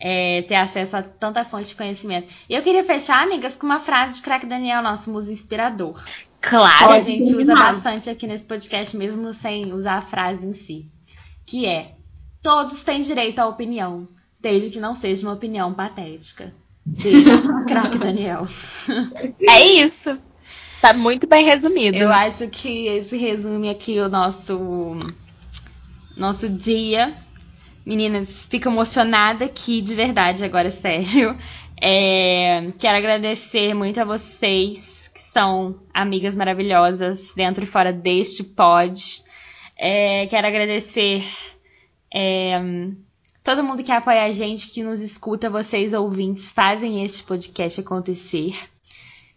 é, 0.00 0.42
ter 0.42 0.56
acesso 0.56 0.96
a 0.96 1.02
tanta 1.02 1.44
fonte 1.44 1.68
de 1.68 1.74
conhecimento. 1.76 2.30
E 2.48 2.54
eu 2.54 2.62
queria 2.62 2.84
fechar, 2.84 3.22
amigas, 3.22 3.54
com 3.54 3.64
uma 3.66 3.78
frase 3.80 4.16
de 4.16 4.22
Crack 4.22 4.44
Daniel, 4.46 4.82
nosso 4.82 5.10
muso 5.10 5.30
inspirador. 5.32 5.94
que 6.04 6.50
Claro. 6.50 6.84
a 6.84 6.88
Pode 6.88 7.06
gente 7.06 7.34
usa 7.34 7.54
bastante 7.54 8.10
aqui 8.10 8.26
nesse 8.26 8.44
podcast, 8.44 8.94
mesmo 8.96 9.32
sem 9.32 9.72
usar 9.72 9.94
a 9.94 10.02
frase 10.02 10.44
em 10.44 10.52
si. 10.54 10.86
Que 11.46 11.64
é: 11.66 11.92
Todos 12.42 12.82
têm 12.82 13.00
direito 13.00 13.38
à 13.38 13.46
opinião, 13.46 14.06
desde 14.44 14.68
que 14.68 14.78
não 14.78 14.94
seja 14.94 15.26
uma 15.26 15.32
opinião 15.32 15.72
patética. 15.72 16.54
Dele, 16.84 17.24
craque 17.66 17.98
Daniel. 17.98 18.46
É 19.48 19.64
isso. 19.64 20.20
Tá 20.82 20.92
muito 20.92 21.26
bem 21.26 21.46
resumido. 21.46 21.96
Eu 21.96 22.12
acho 22.12 22.48
que 22.48 22.86
esse 22.88 23.16
resume 23.16 23.70
aqui 23.70 23.98
o 23.98 24.08
nosso 24.08 24.98
nosso 26.14 26.50
dia. 26.50 27.14
Meninas, 27.86 28.46
fico 28.46 28.68
emocionada 28.68 29.46
aqui, 29.46 29.80
de 29.80 29.94
verdade, 29.94 30.44
agora 30.44 30.70
sério. 30.70 31.38
É, 31.80 32.70
quero 32.78 32.98
agradecer 32.98 33.74
muito 33.74 34.00
a 34.00 34.04
vocês, 34.04 35.10
que 35.14 35.20
são 35.20 35.80
amigas 35.92 36.36
maravilhosas 36.36 37.32
dentro 37.34 37.64
e 37.64 37.66
fora 37.66 37.92
deste 37.92 38.44
pod. 38.44 38.94
É, 39.76 40.26
quero 40.26 40.46
agradecer 40.46 41.24
é, 42.12 42.60
todo 43.44 43.62
mundo 43.62 43.84
que 43.84 43.92
apoia 43.92 44.24
a 44.24 44.32
gente, 44.32 44.68
que 44.68 44.82
nos 44.82 45.00
escuta, 45.00 45.50
vocês 45.50 45.92
ouvintes, 45.92 46.50
fazem 46.50 47.04
este 47.04 47.22
podcast 47.22 47.78
acontecer. 47.78 48.56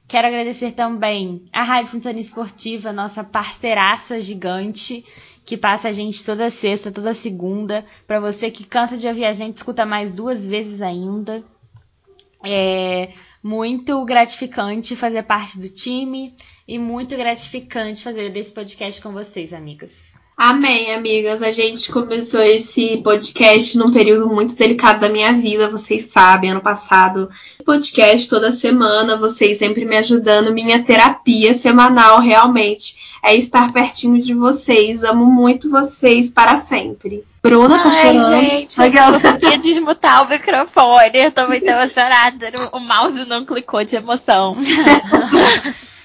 Quero 0.08 0.28
agradecer 0.28 0.72
também 0.72 1.43
a 1.52 1.62
Rádio 1.62 1.91
Sintonia 1.91 2.22
Esportiva, 2.22 2.93
nossa 2.93 3.22
parceiraça 3.22 4.22
gigante, 4.22 5.06
que 5.46 5.58
passa 5.58 5.89
a 5.89 5.91
gente 5.91 6.26
toda 6.26 6.50
sexta, 6.50 6.89
toda 6.89 7.13
segunda. 7.13 7.86
Para 8.08 8.22
você 8.22 8.50
que 8.50 8.63
cansa 8.63 8.98
de 8.98 9.06
ouvir 9.06 9.26
a 9.26 9.34
gente, 9.34 9.58
escuta 9.58 9.86
mais 9.86 10.13
duas 10.13 10.48
vezes 10.48 10.82
ainda. 10.82 11.43
É 12.46 13.12
muito 13.43 14.04
gratificante 14.06 14.96
fazer 14.96 15.24
parte 15.24 15.60
do 15.60 15.70
time 15.70 16.34
e 16.65 16.80
muito 16.80 17.17
gratificante 17.17 18.02
fazer 18.02 18.36
esse 18.38 18.54
podcast 18.54 19.02
com 19.02 19.12
vocês, 19.12 19.54
amigas. 19.54 20.07
Amém, 20.39 20.93
amigas. 20.93 21.41
A 21.41 21.52
gente 21.52 21.91
começou 21.91 22.39
esse 22.43 22.97
podcast 22.97 23.76
num 23.76 23.91
período 23.91 24.30
muito 24.30 24.56
delicado 24.56 25.00
da 25.00 25.10
minha 25.10 25.34
vida, 25.34 25.67
vocês 25.67 26.12
sabem, 26.12 26.52
ano 26.52 26.62
passado. 26.62 27.28
Podcast 27.65 28.30
toda 28.30 28.52
semana, 28.52 29.17
vocês 29.17 29.58
sempre 29.58 29.84
me 29.84 29.97
ajudando. 29.97 30.54
Minha 30.54 30.84
terapia 30.84 31.56
semanal 31.56 32.19
realmente 32.19 32.95
é 33.23 33.36
estar 33.36 33.73
pertinho 33.73 34.21
de 34.21 34.36
vocês. 34.36 35.04
Amo 35.04 35.26
muito 35.26 35.71
vocês 35.71 36.30
para 36.30 36.62
sempre. 36.62 37.23
Bruna 37.41 37.82
tá 37.82 37.89
Ai, 37.89 38.19
chorando. 38.19 38.41
gente, 38.45 38.78
eu 38.80 38.86
Aquela- 38.86 39.19
conseguia 39.19 39.58
desmutar 39.58 40.23
o 40.23 40.30
microfone. 40.30 41.12
Eu 41.17 41.32
tô 41.32 41.47
muito 41.47 41.67
emocionada. 41.67 42.52
O 42.73 42.80
mouse 42.80 43.26
não 43.28 43.43
clicou 43.43 43.84
de 43.84 43.95
emoção. 43.95 44.56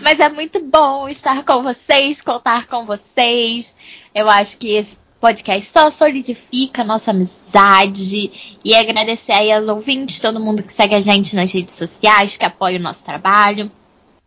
Mas 0.00 0.18
é 0.18 0.28
muito 0.28 0.60
bom 0.60 1.08
estar 1.08 1.44
com 1.44 1.62
vocês, 1.62 2.20
contar 2.22 2.66
com 2.66 2.84
vocês. 2.84 3.76
Eu 4.14 4.28
acho 4.30 4.58
que 4.58 4.72
esse 4.72 4.98
podcast 5.20 5.70
só 5.70 5.90
solidifica 5.90 6.82
a 6.82 6.84
nossa 6.84 7.10
amizade. 7.10 8.58
E 8.64 8.74
agradecer 8.74 9.32
aí 9.32 9.52
aos 9.52 9.68
ouvintes, 9.68 10.18
todo 10.18 10.40
mundo 10.40 10.62
que 10.62 10.72
segue 10.72 10.94
a 10.94 11.00
gente 11.00 11.36
nas 11.36 11.52
redes 11.52 11.74
sociais, 11.74 12.36
que 12.36 12.46
apoia 12.46 12.78
o 12.78 12.82
nosso 12.82 13.04
trabalho. 13.04 13.70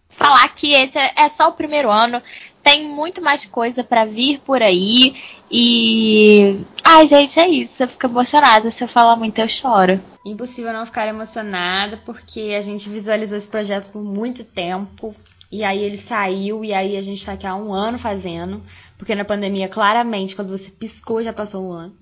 Falar 0.08 0.48
que 0.50 0.74
esse 0.74 1.00
é 1.00 1.12
é 1.16 1.28
só 1.28 1.50
o 1.50 1.54
primeiro 1.54 1.90
ano. 1.90 2.22
Tem 2.62 2.88
muito 2.88 3.22
mais 3.22 3.44
coisa 3.46 3.84
pra 3.84 4.06
vir 4.06 4.40
por 4.40 4.62
aí. 4.62 5.16
E. 5.52 6.60
Ai, 6.84 7.06
gente, 7.06 7.40
é 7.40 7.48
isso. 7.48 7.84
Eu 7.84 7.88
fico 7.88 8.06
emocionada. 8.06 8.70
Se 8.72 8.84
eu 8.84 8.88
falar 8.88 9.16
muito, 9.16 9.40
eu 9.40 9.50
choro. 9.50 10.00
Impossível 10.26 10.72
não 10.72 10.86
ficar 10.86 11.08
emocionada, 11.08 11.98
porque 12.06 12.56
a 12.58 12.62
gente 12.62 12.88
visualizou 12.88 13.38
esse 13.38 13.48
projeto 13.48 13.90
por 13.92 14.02
muito 14.04 14.44
tempo. 14.46 15.14
E 15.54 15.64
aí 15.64 15.80
ele 15.84 15.98
saiu, 15.98 16.66
e 16.66 16.74
aí 16.74 16.98
a 16.98 17.02
gente 17.02 17.26
tá 17.26 17.34
aqui 17.34 17.48
há 17.48 17.56
um 17.56 17.74
ano 17.74 18.00
fazendo. 18.00 18.64
Porque 18.98 19.16
na 19.16 19.26
pandemia, 19.26 19.70
claramente, 19.70 20.36
quando 20.36 20.50
você 20.58 20.70
piscou, 20.72 21.22
já 21.24 21.34
passou 21.34 21.64
um 21.68 21.72
ano. 21.72 21.96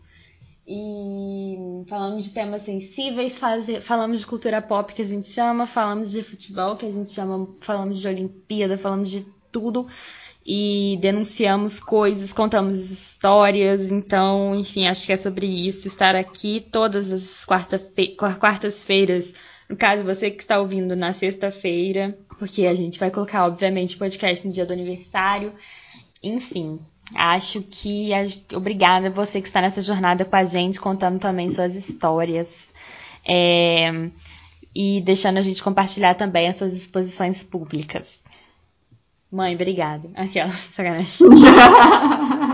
E 0.68 1.58
falamos 1.88 2.26
de 2.26 2.34
temas 2.34 2.62
sensíveis, 2.64 3.38
faze- 3.38 3.82
falamos 3.82 4.20
de 4.22 4.28
cultura 4.28 4.62
pop 4.62 4.94
que 4.94 5.02
a 5.02 5.06
gente 5.06 5.28
chama, 5.28 5.66
falamos 5.68 6.12
de 6.12 6.24
futebol 6.24 6.78
que 6.78 6.86
a 6.86 6.92
gente 6.92 7.12
chama, 7.12 7.48
falamos 7.62 8.00
de 8.00 8.08
Olimpíada, 8.08 8.78
falamos 8.78 9.10
de 9.12 9.26
tudo. 9.52 9.88
e 10.46 10.98
denunciamos 11.02 11.80
coisas, 11.80 12.34
contamos 12.34 12.90
histórias. 12.90 13.92
Então, 13.92 14.56
enfim, 14.56 14.88
acho 14.88 15.06
que 15.06 15.14
é 15.14 15.18
sobre 15.18 15.46
isso. 15.48 15.88
Estar 15.88 16.16
aqui 16.16 16.68
todas 16.72 17.12
as 17.14 17.46
quartas-feiras. 18.40 19.34
No 19.72 19.78
caso, 19.78 20.04
você 20.04 20.30
que 20.30 20.42
está 20.42 20.60
ouvindo 20.60 20.98
na 20.98 21.14
sexta-feira, 21.14 22.18
porque 22.38 22.66
a 22.66 22.76
gente 22.76 23.00
vai 23.00 23.10
colocar, 23.10 23.46
obviamente, 23.46 23.96
o 23.96 24.00
podcast 24.00 24.46
no 24.46 24.52
dia 24.52 24.66
do 24.66 24.74
aniversário. 24.74 25.54
Enfim, 26.22 26.78
acho 27.16 27.62
que. 27.62 28.10
Obrigada 28.54 29.10
você 29.10 29.42
que 29.42 29.48
está 29.48 29.62
nessa 29.62 29.82
jornada 29.82 30.26
com 30.26 30.36
a 30.36 30.44
gente, 30.44 30.78
contando 30.78 31.20
também 31.20 31.50
suas 31.50 31.74
histórias. 31.74 32.68
É, 33.26 34.10
e 34.76 35.00
deixando 35.00 35.38
a 35.38 35.42
gente 35.42 35.64
compartilhar 35.64 36.16
também 36.16 36.50
as 36.50 36.58
suas 36.58 36.74
exposições 36.74 37.42
públicas. 37.42 38.20
Mãe, 39.32 39.56
obrigada. 39.56 40.10
Aquela, 40.16 40.52
sacanagem. 40.52 41.28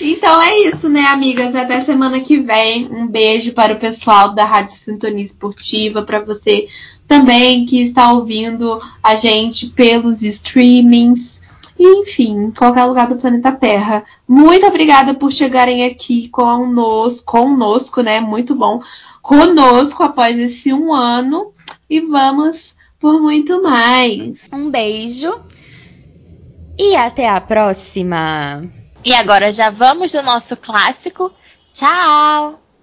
então 0.00 0.40
é 0.42 0.58
isso, 0.60 0.88
né, 0.88 1.06
amigas? 1.06 1.54
Até 1.54 1.80
semana 1.80 2.20
que 2.20 2.38
vem. 2.38 2.86
Um 2.90 3.06
beijo 3.06 3.52
para 3.52 3.74
o 3.74 3.78
pessoal 3.78 4.34
da 4.34 4.44
Rádio 4.44 4.76
Sintonia 4.76 5.22
Esportiva, 5.22 6.02
para 6.02 6.20
você 6.20 6.68
também 7.06 7.64
que 7.66 7.80
está 7.80 8.12
ouvindo 8.12 8.80
a 9.02 9.14
gente 9.14 9.66
pelos 9.66 10.22
streamings. 10.22 11.42
Enfim, 11.78 12.50
qualquer 12.56 12.84
lugar 12.84 13.08
do 13.08 13.16
planeta 13.16 13.52
Terra. 13.52 14.04
Muito 14.26 14.66
obrigada 14.66 15.14
por 15.14 15.30
chegarem 15.30 15.84
aqui 15.84 16.28
conosco, 16.28 17.24
conosco, 17.24 18.02
né? 18.02 18.20
Muito 18.20 18.54
bom. 18.54 18.80
Conosco 19.20 20.02
após 20.02 20.38
esse 20.38 20.72
um 20.72 20.92
ano. 20.92 21.52
E 21.88 22.00
vamos 22.00 22.74
por 22.98 23.20
muito 23.20 23.62
mais. 23.62 24.48
Um 24.52 24.70
beijo 24.70 25.32
e 26.78 26.94
até 26.94 27.28
a 27.28 27.40
próxima. 27.40 28.62
E 29.06 29.14
agora 29.14 29.52
já 29.52 29.70
vamos 29.70 30.10
do 30.10 30.20
nosso 30.20 30.56
clássico. 30.56 31.32
Tchau! 31.72 32.60